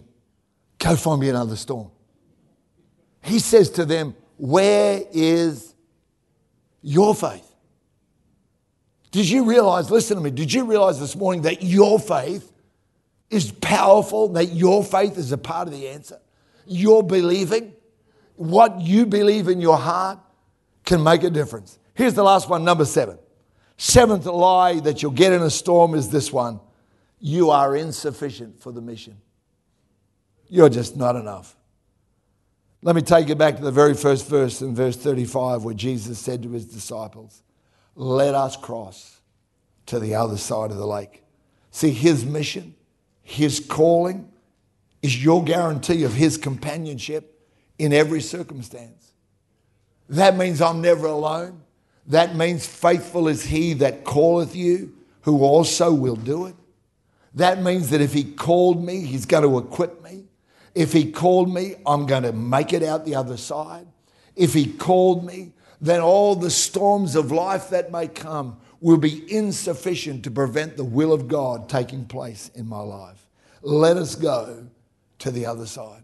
Go 0.78 0.94
find 0.94 1.20
me 1.20 1.28
another 1.28 1.56
storm. 1.56 1.90
He 3.20 3.40
says 3.40 3.68
to 3.70 3.84
them, 3.84 4.14
Where 4.36 5.02
is 5.12 5.74
your 6.82 7.16
faith? 7.16 7.50
Did 9.10 9.28
you 9.28 9.44
realize, 9.44 9.90
listen 9.90 10.16
to 10.16 10.22
me, 10.22 10.30
did 10.30 10.52
you 10.52 10.64
realize 10.64 11.00
this 11.00 11.16
morning 11.16 11.42
that 11.42 11.64
your 11.64 11.98
faith 11.98 12.52
is 13.28 13.50
powerful, 13.50 14.28
that 14.28 14.52
your 14.52 14.84
faith 14.84 15.18
is 15.18 15.32
a 15.32 15.38
part 15.38 15.66
of 15.66 15.74
the 15.74 15.88
answer? 15.88 16.20
Your 16.66 17.02
believing, 17.02 17.72
what 18.36 18.80
you 18.80 19.04
believe 19.04 19.48
in 19.48 19.60
your 19.60 19.78
heart 19.78 20.20
can 20.84 21.02
make 21.02 21.24
a 21.24 21.30
difference. 21.30 21.78
Here's 21.94 22.14
the 22.14 22.22
last 22.22 22.48
one, 22.48 22.64
number 22.64 22.84
seven. 22.84 23.18
Seventh 23.78 24.26
lie 24.26 24.78
that 24.80 25.02
you'll 25.02 25.10
get 25.10 25.32
in 25.32 25.42
a 25.42 25.50
storm 25.50 25.94
is 25.94 26.08
this 26.08 26.32
one 26.32 26.60
you 27.18 27.48
are 27.50 27.74
insufficient 27.74 28.60
for 28.60 28.70
the 28.70 28.82
mission. 28.82 29.16
You're 30.54 30.68
just 30.68 30.96
not 30.96 31.16
enough. 31.16 31.56
Let 32.80 32.94
me 32.94 33.02
take 33.02 33.28
you 33.28 33.34
back 33.34 33.56
to 33.56 33.62
the 33.62 33.72
very 33.72 33.92
first 33.92 34.28
verse 34.28 34.62
in 34.62 34.72
verse 34.72 34.96
35 34.96 35.64
where 35.64 35.74
Jesus 35.74 36.20
said 36.20 36.44
to 36.44 36.50
his 36.50 36.64
disciples, 36.64 37.42
let 37.96 38.36
us 38.36 38.56
cross 38.56 39.20
to 39.86 39.98
the 39.98 40.14
other 40.14 40.36
side 40.36 40.70
of 40.70 40.76
the 40.76 40.86
lake. 40.86 41.24
See, 41.72 41.90
his 41.90 42.24
mission, 42.24 42.76
his 43.24 43.58
calling 43.58 44.30
is 45.02 45.24
your 45.24 45.42
guarantee 45.42 46.04
of 46.04 46.14
his 46.14 46.36
companionship 46.38 47.36
in 47.76 47.92
every 47.92 48.20
circumstance. 48.20 49.12
That 50.08 50.36
means 50.36 50.62
I'm 50.62 50.80
never 50.80 51.08
alone. 51.08 51.62
That 52.06 52.36
means 52.36 52.64
faithful 52.64 53.26
is 53.26 53.42
he 53.42 53.72
that 53.72 54.04
calleth 54.04 54.54
you, 54.54 54.94
who 55.22 55.42
also 55.42 55.92
will 55.92 56.14
do 56.14 56.46
it. 56.46 56.54
That 57.34 57.60
means 57.60 57.90
that 57.90 58.00
if 58.00 58.12
he 58.12 58.22
called 58.22 58.84
me, 58.84 59.00
he's 59.00 59.26
going 59.26 59.42
to 59.42 59.58
equip 59.58 60.00
me. 60.00 60.26
If 60.74 60.92
he 60.92 61.10
called 61.10 61.52
me, 61.52 61.76
I'm 61.86 62.06
going 62.06 62.24
to 62.24 62.32
make 62.32 62.72
it 62.72 62.82
out 62.82 63.04
the 63.04 63.14
other 63.14 63.36
side. 63.36 63.86
If 64.34 64.54
he 64.54 64.66
called 64.66 65.24
me, 65.24 65.52
then 65.80 66.00
all 66.00 66.34
the 66.34 66.50
storms 66.50 67.14
of 67.14 67.30
life 67.30 67.70
that 67.70 67.92
may 67.92 68.08
come 68.08 68.56
will 68.80 68.96
be 68.96 69.32
insufficient 69.32 70.24
to 70.24 70.30
prevent 70.30 70.76
the 70.76 70.84
will 70.84 71.12
of 71.12 71.28
God 71.28 71.68
taking 71.68 72.04
place 72.04 72.50
in 72.54 72.68
my 72.68 72.80
life. 72.80 73.26
Let 73.62 73.96
us 73.96 74.14
go 74.14 74.66
to 75.20 75.30
the 75.30 75.46
other 75.46 75.66
side. 75.66 76.02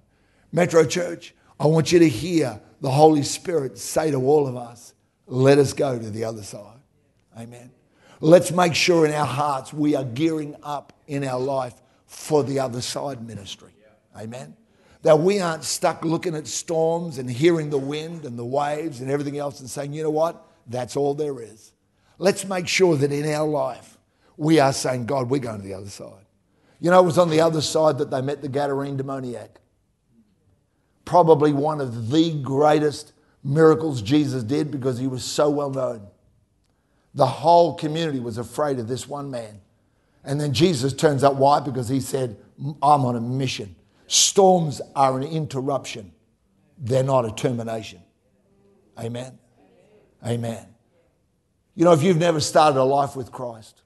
Metro 0.53 0.85
Church, 0.85 1.35
I 1.59 1.67
want 1.67 1.93
you 1.93 1.99
to 1.99 2.09
hear 2.09 2.61
the 2.81 2.91
Holy 2.91 3.23
Spirit 3.23 3.77
say 3.77 4.11
to 4.11 4.17
all 4.19 4.47
of 4.47 4.57
us, 4.57 4.95
let 5.27 5.59
us 5.59 5.73
go 5.73 5.99
to 5.99 6.11
the 6.11 6.25
other 6.25 6.43
side. 6.43 6.79
Amen. 7.39 7.71
Let's 8.21 8.51
make 8.51 8.75
sure 8.75 9.07
in 9.07 9.13
our 9.13 9.27
hearts 9.27 9.73
we 9.73 9.95
are 9.95 10.05
gearing 10.05 10.57
up 10.63 10.93
in 11.07 11.25
our 11.25 11.41
life 11.41 11.75
for 12.07 12.45
the 12.45 12.61
other 12.61 12.81
side 12.81 13.27
ministry. 13.27 13.73
Amen 14.17 14.57
that 15.03 15.19
we 15.19 15.41
aren't 15.41 15.65
stuck 15.65 16.05
looking 16.05 16.35
at 16.35 16.47
storms 16.47 17.19
and 17.19 17.31
hearing 17.31 17.71
the 17.71 17.79
wind 17.79 18.25
and 18.25 18.39
the 18.39 18.45
waves 18.45 19.01
and 19.01 19.11
everything 19.11 19.39
else 19.39 19.61
and 19.61 19.71
saying, 19.71 19.93
you 19.93 20.03
know 20.03 20.11
what? 20.11 20.47
That's 20.67 20.97
all 20.97 21.15
there 21.15 21.41
is. 21.41 21.73
Let's 22.19 22.45
make 22.45 22.69
sure 22.69 22.97
that 22.97 23.11
in 23.11 23.27
our 23.33 23.49
life 23.49 23.97
we 24.37 24.59
are 24.61 24.73
saying, 24.73 25.07
God, 25.07 25.31
we're 25.31 25.41
going 25.41 25.61
to 25.61 25.67
the 25.67 25.75
other 25.75 25.89
side. 25.89 26.27
You 26.81 26.91
know, 26.91 27.01
it 27.01 27.07
was 27.07 27.19
on 27.19 27.31
the 27.31 27.41
other 27.41 27.61
side 27.61 27.99
that 27.99 28.11
they 28.11 28.21
met 28.21 28.43
the 28.43 28.49
Gadarene 28.49 28.97
demoniac. 28.97 29.61
Probably 31.05 31.53
one 31.53 31.81
of 31.81 32.11
the 32.11 32.41
greatest 32.41 33.13
miracles 33.43 34.03
Jesus 34.03 34.43
did 34.43 34.71
because 34.71 34.99
he 34.99 35.07
was 35.07 35.25
so 35.25 35.51
well 35.51 35.71
known. 35.71 36.07
The 37.15 37.27
whole 37.27 37.75
community 37.75 38.21
was 38.21 38.39
afraid 38.39 38.79
of 38.79 38.87
this 38.87 39.09
one 39.09 39.31
man. 39.31 39.61
And 40.25 40.41
then 40.41 40.53
Jesus 40.53 40.93
turns 40.93 41.25
up. 41.25 41.35
Why? 41.35 41.61
Because 41.61 41.89
he 41.89 42.01
said, 42.01 42.37
I'm 42.83 43.05
on 43.05 43.17
a 43.17 43.21
mission. 43.21 43.75
Storms 44.13 44.81
are 44.97 45.17
an 45.17 45.23
interruption, 45.23 46.11
they're 46.77 47.05
not 47.05 47.25
a 47.25 47.31
termination. 47.31 48.01
Amen. 48.99 49.39
Amen. 50.27 50.67
You 51.77 51.85
know, 51.85 51.93
if 51.93 52.03
you've 52.03 52.17
never 52.17 52.41
started 52.41 52.81
a 52.81 52.83
life 52.83 53.15
with 53.15 53.31
Christ, 53.31 53.83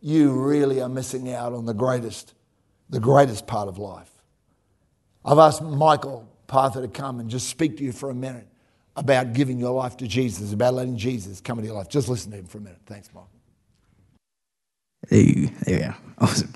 you 0.00 0.32
really 0.32 0.80
are 0.80 0.88
missing 0.88 1.30
out 1.30 1.52
on 1.52 1.66
the 1.66 1.74
greatest, 1.74 2.32
the 2.88 2.98
greatest 2.98 3.46
part 3.46 3.68
of 3.68 3.76
life. 3.76 4.10
I've 5.22 5.36
asked 5.36 5.60
Michael 5.60 6.26
Partha 6.46 6.80
to 6.80 6.88
come 6.88 7.20
and 7.20 7.28
just 7.28 7.50
speak 7.50 7.76
to 7.76 7.84
you 7.84 7.92
for 7.92 8.08
a 8.08 8.14
minute 8.14 8.48
about 8.96 9.34
giving 9.34 9.58
your 9.58 9.72
life 9.72 9.98
to 9.98 10.08
Jesus, 10.08 10.54
about 10.54 10.72
letting 10.72 10.96
Jesus 10.96 11.42
come 11.42 11.58
into 11.58 11.68
your 11.68 11.76
life. 11.76 11.90
Just 11.90 12.08
listen 12.08 12.30
to 12.30 12.38
him 12.38 12.46
for 12.46 12.56
a 12.56 12.62
minute. 12.62 12.80
Thanks, 12.86 13.10
Michael. 13.12 13.28
There. 15.66 15.94
Awesome. 16.16 16.54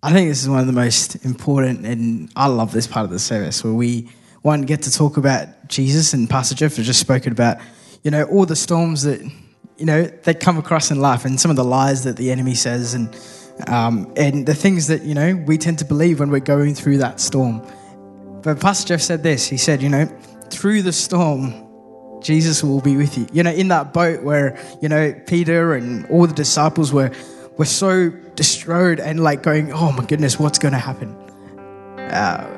I 0.00 0.12
think 0.12 0.28
this 0.28 0.42
is 0.42 0.48
one 0.48 0.60
of 0.60 0.66
the 0.66 0.72
most 0.72 1.24
important, 1.24 1.84
and 1.84 2.30
I 2.36 2.46
love 2.46 2.70
this 2.70 2.86
part 2.86 3.04
of 3.04 3.10
the 3.10 3.18
service 3.18 3.64
where 3.64 3.72
we 3.72 4.08
one 4.42 4.62
get 4.62 4.82
to 4.82 4.92
talk 4.92 5.16
about 5.16 5.66
Jesus, 5.66 6.12
and 6.12 6.30
Pastor 6.30 6.54
Geoff 6.54 6.76
has 6.76 6.86
just 6.86 7.00
spoken 7.00 7.32
about, 7.32 7.58
you 8.04 8.12
know, 8.12 8.22
all 8.24 8.46
the 8.46 8.54
storms 8.54 9.02
that 9.02 9.20
you 9.76 9.86
know 9.86 10.04
that 10.04 10.38
come 10.38 10.56
across 10.56 10.92
in 10.92 11.00
life, 11.00 11.24
and 11.24 11.40
some 11.40 11.50
of 11.50 11.56
the 11.56 11.64
lies 11.64 12.04
that 12.04 12.16
the 12.16 12.30
enemy 12.30 12.54
says, 12.54 12.94
and 12.94 13.18
um, 13.66 14.12
and 14.16 14.46
the 14.46 14.54
things 14.54 14.86
that 14.86 15.02
you 15.02 15.14
know 15.14 15.34
we 15.34 15.58
tend 15.58 15.80
to 15.80 15.84
believe 15.84 16.20
when 16.20 16.30
we're 16.30 16.38
going 16.38 16.76
through 16.76 16.98
that 16.98 17.18
storm. 17.18 17.60
But 18.42 18.60
Pastor 18.60 18.88
Geoff 18.88 19.02
said 19.02 19.24
this. 19.24 19.48
He 19.48 19.56
said, 19.56 19.82
you 19.82 19.88
know, 19.88 20.06
through 20.48 20.82
the 20.82 20.92
storm, 20.92 21.52
Jesus 22.22 22.62
will 22.62 22.80
be 22.80 22.96
with 22.96 23.18
you. 23.18 23.26
You 23.32 23.42
know, 23.42 23.50
in 23.50 23.66
that 23.68 23.92
boat 23.92 24.22
where 24.22 24.60
you 24.80 24.88
know 24.88 25.12
Peter 25.26 25.74
and 25.74 26.06
all 26.06 26.28
the 26.28 26.34
disciples 26.34 26.92
were 26.92 27.10
were 27.58 27.64
so 27.64 28.08
destroyed 28.36 29.00
and 29.00 29.20
like 29.20 29.42
going, 29.42 29.72
oh 29.72 29.92
my 29.92 30.04
goodness, 30.06 30.38
what's 30.38 30.58
going 30.58 30.72
to 30.72 30.78
happen? 30.78 31.10
Uh, 31.98 32.54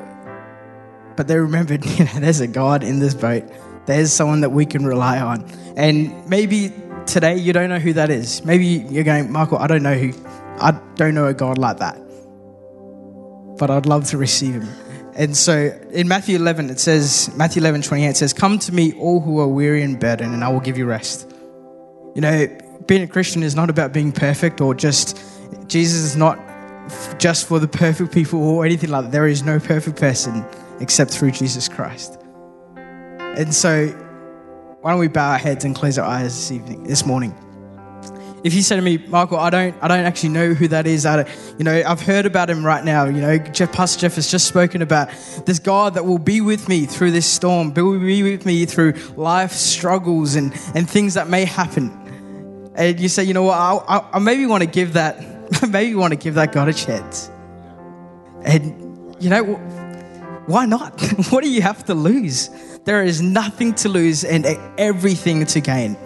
but 1.16 1.26
they 1.26 1.38
remembered, 1.38 1.84
you 1.98 2.04
know, 2.04 2.20
there's 2.20 2.40
a 2.40 2.46
God 2.46 2.84
in 2.84 3.00
this 3.00 3.14
boat. 3.14 3.44
There's 3.86 4.12
someone 4.12 4.42
that 4.42 4.50
we 4.50 4.66
can 4.66 4.84
rely 4.84 5.18
on. 5.18 5.50
And 5.76 6.28
maybe 6.28 6.72
today 7.06 7.36
you 7.36 7.52
don't 7.52 7.70
know 7.70 7.78
who 7.78 7.94
that 7.94 8.10
is. 8.10 8.44
Maybe 8.44 8.66
you're 8.66 9.04
going, 9.04 9.32
Michael, 9.32 9.58
I 9.58 9.66
don't 9.66 9.82
know 9.82 9.94
who, 9.94 10.12
I 10.58 10.78
don't 10.94 11.14
know 11.14 11.26
a 11.26 11.34
God 11.34 11.58
like 11.58 11.78
that. 11.78 11.96
But 13.58 13.70
I'd 13.70 13.86
love 13.86 14.06
to 14.10 14.18
receive 14.18 14.54
him. 14.54 14.68
And 15.14 15.36
so 15.36 15.76
in 15.90 16.08
Matthew 16.08 16.36
11, 16.36 16.70
it 16.70 16.78
says, 16.78 17.30
Matthew 17.36 17.60
11, 17.60 17.82
28, 17.82 18.08
it 18.08 18.16
says, 18.16 18.32
Come 18.32 18.58
to 18.60 18.72
me, 18.72 18.92
all 18.94 19.20
who 19.20 19.40
are 19.40 19.48
weary 19.48 19.82
and 19.82 19.98
burdened, 19.98 20.32
and 20.32 20.44
I 20.44 20.48
will 20.50 20.60
give 20.60 20.78
you 20.78 20.86
rest. 20.86 21.30
You 22.14 22.20
know, 22.20 22.58
being 22.90 23.02
a 23.04 23.06
Christian 23.06 23.44
is 23.44 23.54
not 23.54 23.70
about 23.70 23.92
being 23.92 24.10
perfect 24.10 24.60
or 24.60 24.74
just, 24.74 25.16
Jesus 25.68 26.00
is 26.00 26.16
not 26.16 26.36
just 27.20 27.46
for 27.46 27.60
the 27.60 27.68
perfect 27.68 28.12
people 28.12 28.42
or 28.42 28.66
anything 28.66 28.90
like 28.90 29.04
that. 29.04 29.12
There 29.12 29.28
is 29.28 29.44
no 29.44 29.60
perfect 29.60 29.96
person 29.96 30.44
except 30.80 31.12
through 31.12 31.30
Jesus 31.30 31.68
Christ. 31.68 32.20
And 32.74 33.54
so, 33.54 33.86
why 34.80 34.90
don't 34.90 34.98
we 34.98 35.06
bow 35.06 35.30
our 35.30 35.38
heads 35.38 35.64
and 35.64 35.72
close 35.72 35.98
our 35.98 36.04
eyes 36.04 36.34
this 36.34 36.50
evening, 36.50 36.82
this 36.82 37.06
morning? 37.06 37.32
If 38.42 38.54
you 38.54 38.62
say 38.62 38.74
to 38.74 38.82
me, 38.82 38.98
Michael, 38.98 39.38
I 39.38 39.50
don't, 39.50 39.76
I 39.80 39.86
don't 39.86 40.04
actually 40.04 40.30
know 40.30 40.52
who 40.52 40.66
that 40.68 40.88
is. 40.88 41.06
I 41.06 41.28
you 41.58 41.64
know, 41.64 41.82
I've 41.86 42.00
heard 42.00 42.26
about 42.26 42.50
him 42.50 42.66
right 42.66 42.84
now. 42.84 43.04
You 43.04 43.20
know, 43.20 43.38
Geoff, 43.38 43.70
Pastor 43.70 44.00
Geoff 44.00 44.16
has 44.16 44.28
just 44.28 44.48
spoken 44.48 44.82
about 44.82 45.10
this 45.46 45.60
God 45.60 45.94
that 45.94 46.04
will 46.04 46.18
be 46.18 46.40
with 46.40 46.68
me 46.68 46.86
through 46.86 47.12
this 47.12 47.26
storm, 47.26 47.72
will 47.72 48.00
be 48.00 48.24
with 48.24 48.44
me 48.44 48.64
through 48.66 48.94
life 49.14 49.52
struggles 49.52 50.34
and, 50.34 50.52
and 50.74 50.90
things 50.90 51.14
that 51.14 51.28
may 51.28 51.44
happen 51.44 51.99
and 52.74 53.00
you 53.00 53.08
say, 53.08 53.24
you 53.24 53.34
know 53.34 53.44
what, 53.44 53.58
I, 53.58 54.08
I, 54.12 54.18
maybe 54.18 54.46
want 54.46 54.62
to 54.62 54.68
give 54.68 54.94
that, 54.94 55.22
maybe 55.68 55.94
want 55.94 56.12
to 56.12 56.18
give 56.18 56.34
that 56.34 56.52
God 56.52 56.68
a 56.68 56.72
chance. 56.72 57.30
And 58.44 59.14
you 59.22 59.28
know, 59.28 59.44
why 60.46 60.66
not? 60.66 61.00
what 61.30 61.44
do 61.44 61.50
you 61.50 61.62
have 61.62 61.84
to 61.86 61.94
lose? 61.94 62.50
There 62.84 63.02
is 63.02 63.20
nothing 63.20 63.74
to 63.76 63.88
lose 63.88 64.24
and 64.24 64.46
everything 64.78 65.44
to 65.46 65.60
gain. 65.60 65.96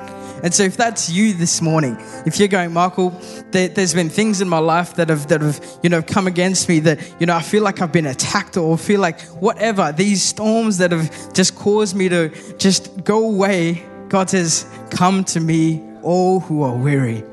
And 0.43 0.53
so, 0.53 0.65
if 0.65 0.77
that's 0.77 1.09
you 1.09 1.33
this 1.33 1.63
morning, 1.63 1.97
if 2.27 2.39
you're 2.39 2.49
going, 2.49 2.73
Michael, 2.73 3.11
there, 3.51 3.71
has 3.71 3.95
been 3.95 4.11
things 4.11 4.43
in 4.43 4.49
my 4.49 4.59
life 4.59 4.95
that 4.97 5.09
have 5.09 5.29
that 5.29 5.41
have 5.41 5.79
you 5.83 5.89
know 5.89 6.03
come 6.03 6.27
against 6.27 6.69
me 6.69 6.81
that 6.81 7.01
you 7.19 7.25
know 7.25 7.35
I 7.35 7.41
feel 7.41 7.63
like 7.63 7.81
I've 7.81 7.93
been 7.93 8.05
attacked 8.05 8.59
or 8.59 8.77
feel 8.77 9.01
like 9.01 9.23
whatever 9.41 9.93
these 9.93 10.23
storms 10.23 10.79
that 10.79 10.93
have 10.93 11.33
just 11.33 11.57
caused 11.57 11.97
me 11.97 12.11
to 12.11 12.29
just 12.59 13.05
go 13.05 13.25
away. 13.25 13.83
God 14.09 14.29
says, 14.29 14.67
"Come 14.91 15.25
to 15.25 15.41
me, 15.41 15.83
all 16.05 16.41
who 16.41 16.63
are 16.63 16.77
weary. 16.77 17.25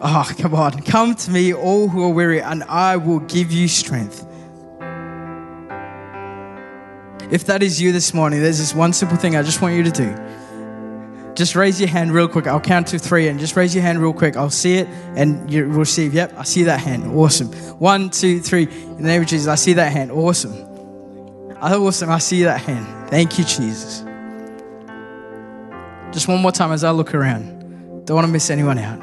Oh, 0.00 0.30
come 0.38 0.54
on. 0.54 0.82
Come 0.82 1.14
to 1.14 1.30
me, 1.30 1.54
all 1.54 1.88
who 1.88 2.04
are 2.04 2.10
weary, 2.10 2.40
and 2.40 2.62
I 2.64 2.96
will 2.96 3.20
give 3.20 3.50
you 3.50 3.66
strength. 3.66 4.24
If 7.30 7.46
that 7.46 7.62
is 7.62 7.80
you 7.80 7.90
this 7.90 8.14
morning, 8.14 8.40
there's 8.40 8.58
this 8.58 8.74
one 8.74 8.92
simple 8.92 9.16
thing 9.16 9.34
I 9.34 9.42
just 9.42 9.60
want 9.60 9.74
you 9.74 9.82
to 9.82 9.90
do. 9.90 10.14
Just 11.34 11.56
raise 11.56 11.80
your 11.80 11.88
hand 11.88 12.12
real 12.12 12.28
quick. 12.28 12.46
I'll 12.46 12.60
count 12.60 12.86
to 12.88 12.98
three 12.98 13.28
and 13.28 13.38
just 13.38 13.56
raise 13.56 13.74
your 13.74 13.82
hand 13.82 14.00
real 14.00 14.14
quick. 14.14 14.36
I'll 14.36 14.48
see 14.48 14.76
it 14.76 14.88
and 15.16 15.52
you 15.52 15.68
will 15.68 15.80
receive. 15.80 16.14
Yep, 16.14 16.34
I 16.38 16.44
see 16.44 16.62
that 16.62 16.80
hand. 16.80 17.04
Awesome. 17.04 17.48
One, 17.78 18.08
two, 18.08 18.40
three. 18.40 18.62
In 18.62 19.02
the 19.02 19.08
name 19.08 19.22
of 19.22 19.28
Jesus, 19.28 19.48
I 19.48 19.56
see 19.56 19.74
that 19.74 19.92
hand. 19.92 20.12
Awesome. 20.12 20.54
Awesome. 21.60 22.10
I 22.10 22.18
see 22.18 22.44
that 22.44 22.60
hand. 22.60 23.10
Thank 23.10 23.38
you, 23.38 23.44
Jesus. 23.44 24.05
Just 26.16 26.28
one 26.28 26.40
more 26.40 26.50
time 26.50 26.72
as 26.72 26.82
I 26.82 26.92
look 26.92 27.14
around. 27.14 28.06
Don't 28.06 28.14
want 28.14 28.26
to 28.26 28.32
miss 28.32 28.48
anyone 28.48 28.78
out. 28.78 28.98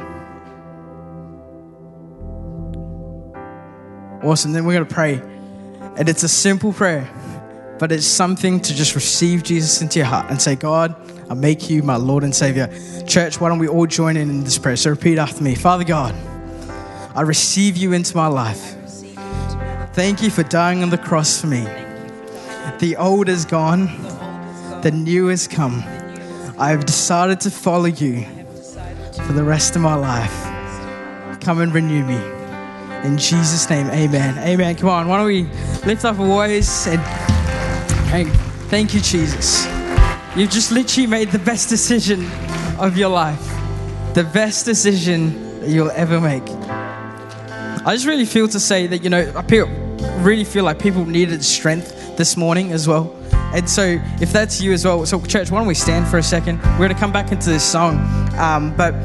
Awesome. 4.26 4.52
Then 4.52 4.66
we're 4.66 4.74
going 4.74 4.88
to 4.88 4.92
pray. 4.92 5.22
And 5.96 6.10
it's 6.10 6.24
a 6.24 6.28
simple 6.28 6.74
prayer, 6.74 7.08
but 7.78 7.92
it's 7.92 8.08
something 8.08 8.60
to 8.62 8.74
just 8.74 8.96
receive 8.96 9.44
Jesus 9.44 9.80
into 9.80 10.00
your 10.00 10.08
heart 10.08 10.32
and 10.32 10.42
say, 10.42 10.56
God, 10.56 10.96
I 11.30 11.36
make 11.36 11.70
you 11.70 11.84
my 11.84 11.98
Lord 11.98 12.24
and 12.24 12.34
Savior. 12.34 12.68
Church, 13.06 13.40
why 13.40 13.50
don't 13.50 13.60
we 13.60 13.68
all 13.68 13.86
join 13.86 14.18
in 14.18 14.32
in 14.32 14.44
this 14.44 14.58
prayer? 14.58 14.76
So 14.76 14.90
repeat 14.90 15.20
after 15.20 15.44
me 15.44 15.54
Father 15.54 15.84
God, 15.84 16.16
I 17.14 17.22
receive 17.22 17.78
you 17.78 17.94
into 17.94 18.18
my 18.18 18.26
life. 18.26 18.76
Thank 19.94 20.24
you 20.24 20.32
for 20.32 20.42
dying 20.42 20.82
on 20.82 20.90
the 20.90 20.98
cross 20.98 21.40
for 21.40 21.46
me. 21.46 21.62
The 22.80 22.96
old 22.98 23.30
is 23.30 23.46
gone, 23.46 23.86
the 24.82 24.90
new 24.90 25.28
has 25.28 25.48
come. 25.48 25.84
I 26.56 26.70
have 26.70 26.86
decided 26.86 27.42
to 27.42 27.52
follow 27.52 27.86
you 27.86 28.26
for 29.26 29.34
the 29.34 29.44
rest 29.44 29.76
of 29.76 29.82
my 29.82 29.96
life. 29.96 30.32
Come 31.42 31.62
and 31.62 31.74
renew 31.74 32.06
me. 32.06 32.22
In 33.04 33.18
Jesus' 33.18 33.68
name, 33.70 33.88
amen. 33.88 34.38
Amen. 34.38 34.76
Come 34.76 34.90
on, 34.90 35.08
why 35.08 35.18
don't 35.18 35.26
we 35.26 35.44
lift 35.86 36.06
up 36.06 36.20
our 36.20 36.26
voice 36.26 36.86
and, 36.88 37.02
and 38.14 38.32
thank 38.70 38.94
you, 38.94 39.02
Jesus. 39.02 39.66
You've 40.36 40.52
just 40.52 40.72
literally 40.72 41.08
made 41.08 41.32
the 41.32 41.40
best 41.40 41.70
decision 41.70 42.30
of 42.78 42.98
your 42.98 43.10
life, 43.10 43.44
the 44.14 44.24
best 44.24 44.66
decision 44.66 45.60
that 45.62 45.70
you'll 45.70 45.92
ever 45.92 46.22
make. 46.22 46.44
I 47.86 47.94
just 47.94 48.06
really 48.06 48.26
feel 48.26 48.48
to 48.50 48.60
say 48.60 48.86
that, 48.88 49.04
you 49.04 49.10
know, 49.10 49.34
I 49.36 49.42
feel, 49.42 49.68
really 50.20 50.44
feel 50.44 50.66
like 50.66 50.78
people 50.78 51.04
needed 51.04 51.44
strength 51.44 52.16
this 52.16 52.38
morning 52.38 52.72
as 52.72 52.88
well. 52.88 53.16
And 53.54 53.70
so, 53.70 54.02
if 54.20 54.34
that's 54.34 54.62
you 54.62 54.74
as 54.74 54.84
well, 54.84 55.06
so 55.06 55.22
church, 55.22 55.52
why 55.52 55.60
don't 55.60 55.68
we 55.68 55.76
stand 55.76 56.08
for 56.08 56.18
a 56.18 56.24
second? 56.24 56.60
We're 56.64 56.78
going 56.78 56.90
to 56.90 56.96
come 56.96 57.12
back 57.12 57.32
into 57.32 57.50
this 57.50 57.64
song. 57.64 57.98
Um, 58.38 58.76
but 58.76 58.96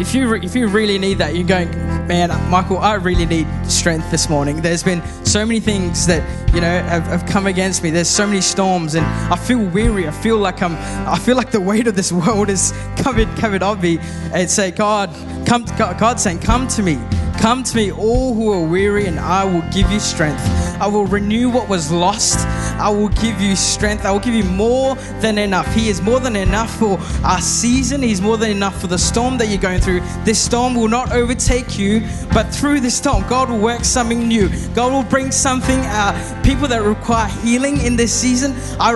if 0.00 0.14
you 0.14 0.28
re- 0.28 0.40
if 0.42 0.54
you 0.54 0.68
really 0.68 0.98
need 0.98 1.18
that, 1.18 1.34
you're 1.34 1.46
going, 1.46 1.70
man, 2.06 2.28
Michael, 2.50 2.78
I 2.78 2.94
really 2.94 3.26
need 3.26 3.46
strength 3.66 4.10
this 4.10 4.28
morning. 4.28 4.60
There's 4.60 4.82
been 4.82 5.02
so 5.24 5.44
many 5.44 5.60
things 5.60 6.06
that 6.06 6.22
you 6.54 6.60
know 6.60 6.82
have, 6.82 7.04
have 7.04 7.26
come 7.26 7.46
against 7.46 7.82
me. 7.82 7.90
There's 7.90 8.08
so 8.08 8.26
many 8.26 8.40
storms, 8.40 8.94
and 8.94 9.06
I 9.06 9.36
feel 9.36 9.58
weary. 9.58 10.06
I 10.06 10.10
feel 10.10 10.38
like 10.38 10.62
I'm. 10.62 10.76
I 11.08 11.18
feel 11.18 11.36
like 11.36 11.50
the 11.50 11.60
weight 11.60 11.86
of 11.86 11.96
this 11.96 12.12
world 12.26 12.48
is 12.48 12.72
covered 12.96 13.28
covered 13.36 13.62
on 13.62 13.80
me. 13.80 13.98
And 14.32 14.50
say, 14.50 14.70
God, 14.70 15.10
come. 15.46 15.64
God, 15.78 15.98
God's 15.98 16.22
saying, 16.22 16.40
come 16.40 16.68
to 16.68 16.82
me. 16.82 16.98
Come 17.38 17.62
to 17.64 17.76
me, 17.76 17.92
all 17.92 18.34
who 18.34 18.50
are 18.50 18.66
weary, 18.66 19.06
and 19.06 19.20
I 19.20 19.44
will 19.44 19.62
give 19.70 19.90
you 19.90 20.00
strength. 20.00 20.40
I 20.80 20.86
will 20.86 21.04
renew 21.04 21.50
what 21.50 21.68
was 21.68 21.92
lost. 21.92 22.38
I 22.78 22.90
will 22.90 23.08
give 23.08 23.40
you 23.40 23.56
strength. 23.56 24.04
I 24.04 24.10
will 24.10 24.20
give 24.20 24.34
you 24.34 24.44
more 24.44 24.94
than 25.20 25.38
enough. 25.38 25.72
He 25.74 25.88
is 25.88 26.00
more 26.00 26.20
than 26.20 26.36
enough 26.36 26.74
for 26.78 26.98
our 27.24 27.40
season. 27.40 28.02
He's 28.02 28.20
more 28.20 28.36
than 28.36 28.50
enough 28.50 28.80
for 28.80 28.86
the 28.86 28.98
storm 28.98 29.38
that 29.38 29.48
you're 29.48 29.58
going 29.58 29.80
through. 29.80 30.00
This 30.24 30.40
storm 30.40 30.74
will 30.74 30.88
not 30.88 31.12
overtake 31.12 31.78
you, 31.78 32.06
but 32.32 32.44
through 32.54 32.80
this 32.80 32.96
storm, 32.96 33.26
God 33.28 33.50
will 33.50 33.58
work 33.58 33.84
something 33.84 34.28
new. 34.28 34.48
God 34.74 34.92
will 34.92 35.08
bring 35.08 35.30
something. 35.30 35.80
Uh, 35.80 36.42
people 36.42 36.68
that 36.68 36.82
require 36.82 37.28
healing 37.42 37.78
in 37.78 37.96
this 37.96 38.12
season, 38.12 38.54
I 38.78 38.92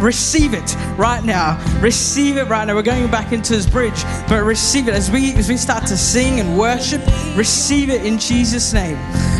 receive 0.00 0.54
it 0.54 0.76
right 0.96 1.24
now. 1.24 1.58
Receive 1.80 2.36
it 2.36 2.44
right 2.44 2.64
now. 2.64 2.74
We're 2.74 2.82
going 2.82 3.10
back 3.10 3.32
into 3.32 3.54
this 3.54 3.66
bridge, 3.66 4.04
but 4.28 4.42
receive 4.44 4.88
it 4.88 4.94
as 4.94 5.10
we 5.10 5.34
as 5.34 5.48
we 5.48 5.56
start 5.56 5.86
to 5.86 5.96
sing 5.96 6.40
and 6.40 6.58
worship. 6.58 7.02
Receive 7.36 7.90
it 7.90 8.04
in 8.04 8.18
Jesus' 8.18 8.72
name. 8.72 8.96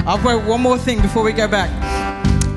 I'll 0.07 0.23
go 0.23 0.39
one 0.39 0.61
more 0.61 0.79
thing 0.79 1.01
before 1.01 1.23
we 1.23 1.33
go 1.33 1.49
back 1.49 2.14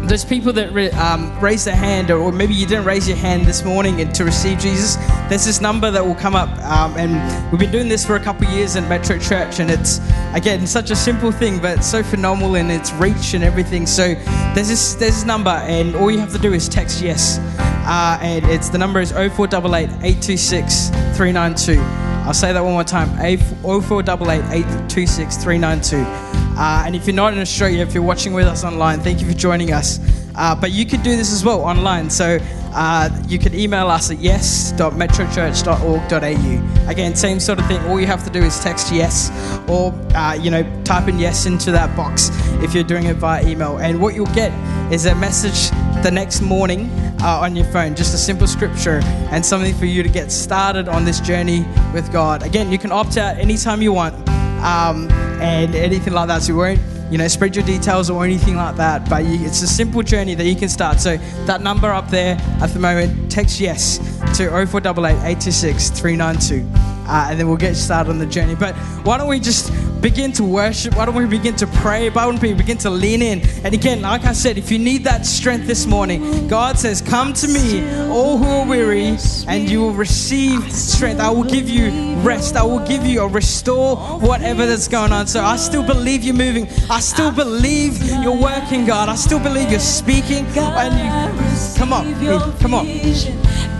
there's 0.07 0.23
people 0.23 0.53
that 0.53 0.93
um, 0.93 1.37
raise 1.39 1.65
their 1.65 1.75
hand, 1.75 2.11
or 2.11 2.31
maybe 2.31 2.53
you 2.53 2.65
didn't 2.65 2.85
raise 2.85 3.07
your 3.07 3.17
hand 3.17 3.45
this 3.45 3.63
morning 3.63 4.11
to 4.11 4.23
receive 4.23 4.57
Jesus. 4.57 4.95
There's 5.27 5.45
this 5.45 5.59
number 5.59 5.91
that 5.91 6.05
will 6.05 6.15
come 6.15 6.35
up, 6.35 6.49
um, 6.63 6.95
and 6.97 7.51
we've 7.51 7.59
been 7.59 7.71
doing 7.71 7.89
this 7.89 8.05
for 8.05 8.15
a 8.15 8.19
couple 8.19 8.47
years 8.47 8.75
in 8.75 8.87
Metro 8.87 9.19
Church, 9.19 9.59
and 9.59 9.69
it's 9.69 9.99
again 10.33 10.65
such 10.65 10.91
a 10.91 10.95
simple 10.95 11.31
thing, 11.31 11.59
but 11.59 11.83
so 11.83 12.01
phenomenal 12.03 12.55
in 12.55 12.71
its 12.71 12.93
reach 12.93 13.33
and 13.33 13.43
everything. 13.43 13.85
So 13.85 14.13
there's 14.55 14.69
this 14.69 14.93
there's 14.95 15.15
this 15.15 15.25
number, 15.25 15.49
and 15.49 15.95
all 15.95 16.09
you 16.09 16.19
have 16.19 16.31
to 16.33 16.39
do 16.39 16.53
is 16.53 16.69
text 16.69 17.01
yes, 17.01 17.39
uh, 17.87 18.17
and 18.21 18.45
it's 18.45 18.69
the 18.69 18.77
number 18.77 19.01
is 19.01 19.11
0488 19.11 19.89
826 19.89 20.89
392. 21.17 21.79
I'll 22.25 22.33
say 22.33 22.53
that 22.53 22.63
one 22.63 22.73
more 22.73 22.83
time 22.83 23.09
0488 23.17 24.43
826 24.53 25.37
392. 25.37 26.46
Uh, 26.57 26.83
and 26.85 26.95
if 26.95 27.05
you're 27.05 27.15
not 27.15 27.33
in 27.33 27.39
Australia, 27.39 27.83
if 27.83 27.93
you're 27.93 28.01
watching 28.03 28.33
with 28.33 28.47
us 28.47 28.63
online, 28.63 28.99
thank 28.99 29.21
you 29.21 29.27
for 29.27 29.37
joining 29.37 29.71
us. 29.71 29.99
Uh, 30.35 30.55
but 30.55 30.71
you 30.71 30.83
can 30.85 31.01
do 31.01 31.15
this 31.15 31.31
as 31.31 31.45
well 31.45 31.61
online. 31.61 32.09
So 32.09 32.39
uh, 32.73 33.09
you 33.27 33.37
can 33.39 33.53
email 33.53 33.89
us 33.89 34.11
at 34.11 34.19
yes.metrochurch.org.au. 34.19 36.89
Again, 36.89 37.15
same 37.15 37.39
sort 37.39 37.59
of 37.59 37.67
thing. 37.67 37.79
All 37.85 37.97
you 37.99 38.07
have 38.07 38.23
to 38.23 38.29
do 38.29 38.41
is 38.43 38.59
text 38.59 38.91
yes 38.91 39.31
or, 39.67 39.93
uh, 40.15 40.33
you 40.33 40.51
know, 40.51 40.63
type 40.83 41.07
in 41.07 41.19
yes 41.19 41.45
into 41.45 41.71
that 41.71 41.95
box 41.95 42.29
if 42.63 42.73
you're 42.73 42.83
doing 42.83 43.05
it 43.05 43.15
via 43.17 43.47
email. 43.47 43.77
And 43.77 44.01
what 44.01 44.15
you'll 44.15 44.25
get 44.27 44.51
is 44.91 45.05
a 45.05 45.15
message 45.15 45.69
the 46.03 46.11
next 46.11 46.41
morning 46.41 46.89
uh, 47.21 47.39
on 47.41 47.55
your 47.55 47.65
phone, 47.65 47.95
just 47.95 48.13
a 48.13 48.17
simple 48.17 48.47
scripture 48.47 49.01
and 49.31 49.45
something 49.45 49.73
for 49.75 49.85
you 49.85 50.03
to 50.03 50.09
get 50.09 50.31
started 50.31 50.87
on 50.87 51.03
this 51.03 51.19
journey 51.19 51.65
with 51.93 52.11
God. 52.11 52.43
Again, 52.43 52.71
you 52.71 52.77
can 52.77 52.91
opt 52.91 53.17
out 53.17 53.37
anytime 53.37 53.81
you 53.81 53.91
want 53.91 54.26
um, 54.67 55.09
and 55.41 55.73
anything 55.75 56.13
like 56.13 56.27
that. 56.27 56.43
So 56.43 56.53
you 56.53 56.57
won't, 56.57 56.79
you 57.09 57.17
know, 57.17 57.27
spread 57.27 57.55
your 57.55 57.65
details 57.65 58.09
or 58.09 58.25
anything 58.25 58.55
like 58.55 58.75
that. 58.75 59.09
But 59.09 59.25
you, 59.25 59.45
it's 59.45 59.61
a 59.61 59.67
simple 59.67 60.03
journey 60.03 60.35
that 60.35 60.45
you 60.45 60.55
can 60.55 60.69
start. 60.69 60.99
So 60.99 61.17
that 61.45 61.61
number 61.61 61.91
up 61.91 62.09
there 62.09 62.37
at 62.61 62.71
the 62.71 62.79
moment, 62.79 63.31
text 63.31 63.59
yes 63.59 63.97
to 64.37 64.49
0488 64.49 65.11
826 65.13 65.89
392. 65.91 66.86
Uh, 67.07 67.27
and 67.29 67.39
then 67.39 67.47
we'll 67.47 67.57
get 67.57 67.75
started 67.75 68.09
on 68.09 68.19
the 68.19 68.25
journey. 68.25 68.55
But 68.55 68.75
why 69.05 69.17
don't 69.17 69.29
we 69.29 69.39
just 69.39 69.71
begin 70.01 70.31
to 70.33 70.43
worship? 70.43 70.95
Why 70.95 71.05
don't 71.05 71.15
we 71.15 71.25
begin 71.25 71.55
to 71.57 71.67
pray? 71.67 72.09
Why 72.09 72.25
don't 72.25 72.41
we 72.41 72.53
begin 72.53 72.77
to 72.79 72.89
lean 72.89 73.21
in? 73.21 73.41
And 73.63 73.73
again, 73.73 74.01
like 74.01 74.25
I 74.25 74.33
said, 74.33 74.57
if 74.57 74.71
you 74.71 74.79
need 74.79 75.03
that 75.05 75.25
strength 75.25 75.67
this 75.67 75.85
morning, 75.85 76.47
God 76.47 76.77
says, 76.77 77.01
Come 77.01 77.33
to 77.33 77.47
me, 77.47 77.81
all 78.09 78.37
who 78.37 78.45
are 78.45 78.67
weary, 78.67 79.17
and 79.47 79.69
you 79.69 79.81
will 79.81 79.93
receive 79.93 80.71
strength. 80.71 81.19
I 81.19 81.29
will 81.29 81.43
give 81.43 81.69
you 81.69 82.15
rest. 82.17 82.55
I 82.55 82.63
will 82.63 82.85
give 82.85 83.05
you 83.05 83.21
or 83.21 83.29
restore 83.29 83.97
whatever 84.19 84.65
that's 84.65 84.87
going 84.87 85.11
on. 85.11 85.27
So 85.27 85.41
I 85.41 85.55
still 85.55 85.83
believe 85.83 86.23
you're 86.23 86.35
moving. 86.35 86.67
I 86.89 86.99
still 86.99 87.31
believe 87.31 88.03
you're 88.21 88.41
working, 88.41 88.85
God. 88.85 89.09
I 89.09 89.15
still 89.15 89.39
believe 89.39 89.71
you're 89.71 89.79
speaking. 89.79 90.45
And 90.57 90.93
you, 90.93 91.77
come 91.77 91.93
on, 91.93 92.13
come 92.59 92.73
on. 92.73 92.85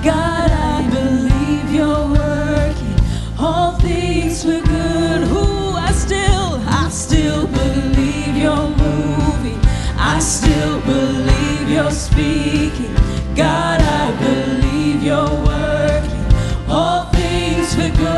God, 0.03 0.51
I 0.51 0.89
believe 0.89 1.75
you're 1.75 2.09
working 2.09 2.46
all 3.39 3.73
things 3.73 4.43
for 4.43 4.59
good. 4.61 5.21
Who 5.27 5.71
I 5.73 5.91
still, 5.91 6.59
I 6.67 6.89
still 6.89 7.47
believe 7.47 8.35
you're 8.35 8.69
moving. 8.69 9.59
I 9.97 10.19
still 10.19 10.81
believe 10.81 11.69
you're 11.69 11.91
speaking. 11.91 12.93
God, 13.35 13.81
I 13.81 14.11
believe 14.19 15.03
you're 15.03 15.35
working 15.45 16.25
all 16.69 17.05
things 17.11 17.75
for 17.75 17.89
good. 17.97 18.16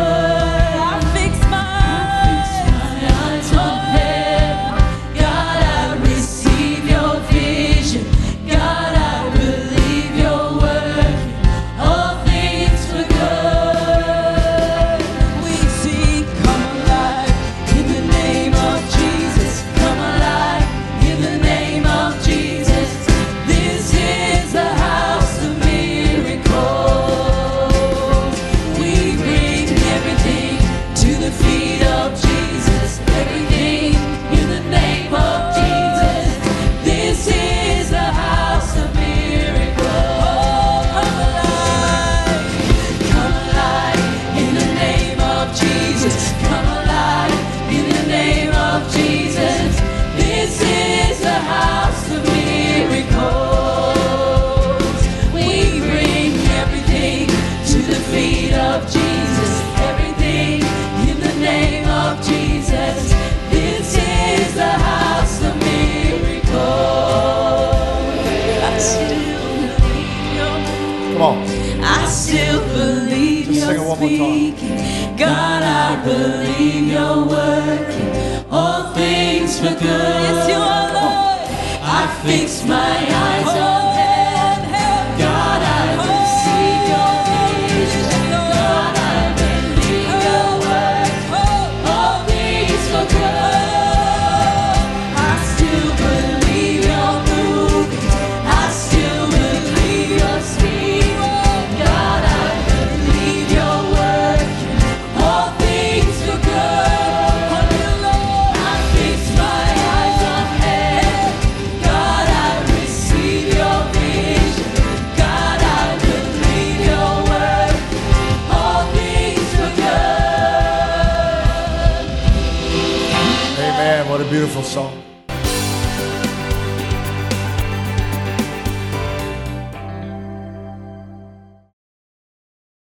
My 82.65 82.75
eyes 82.75 83.28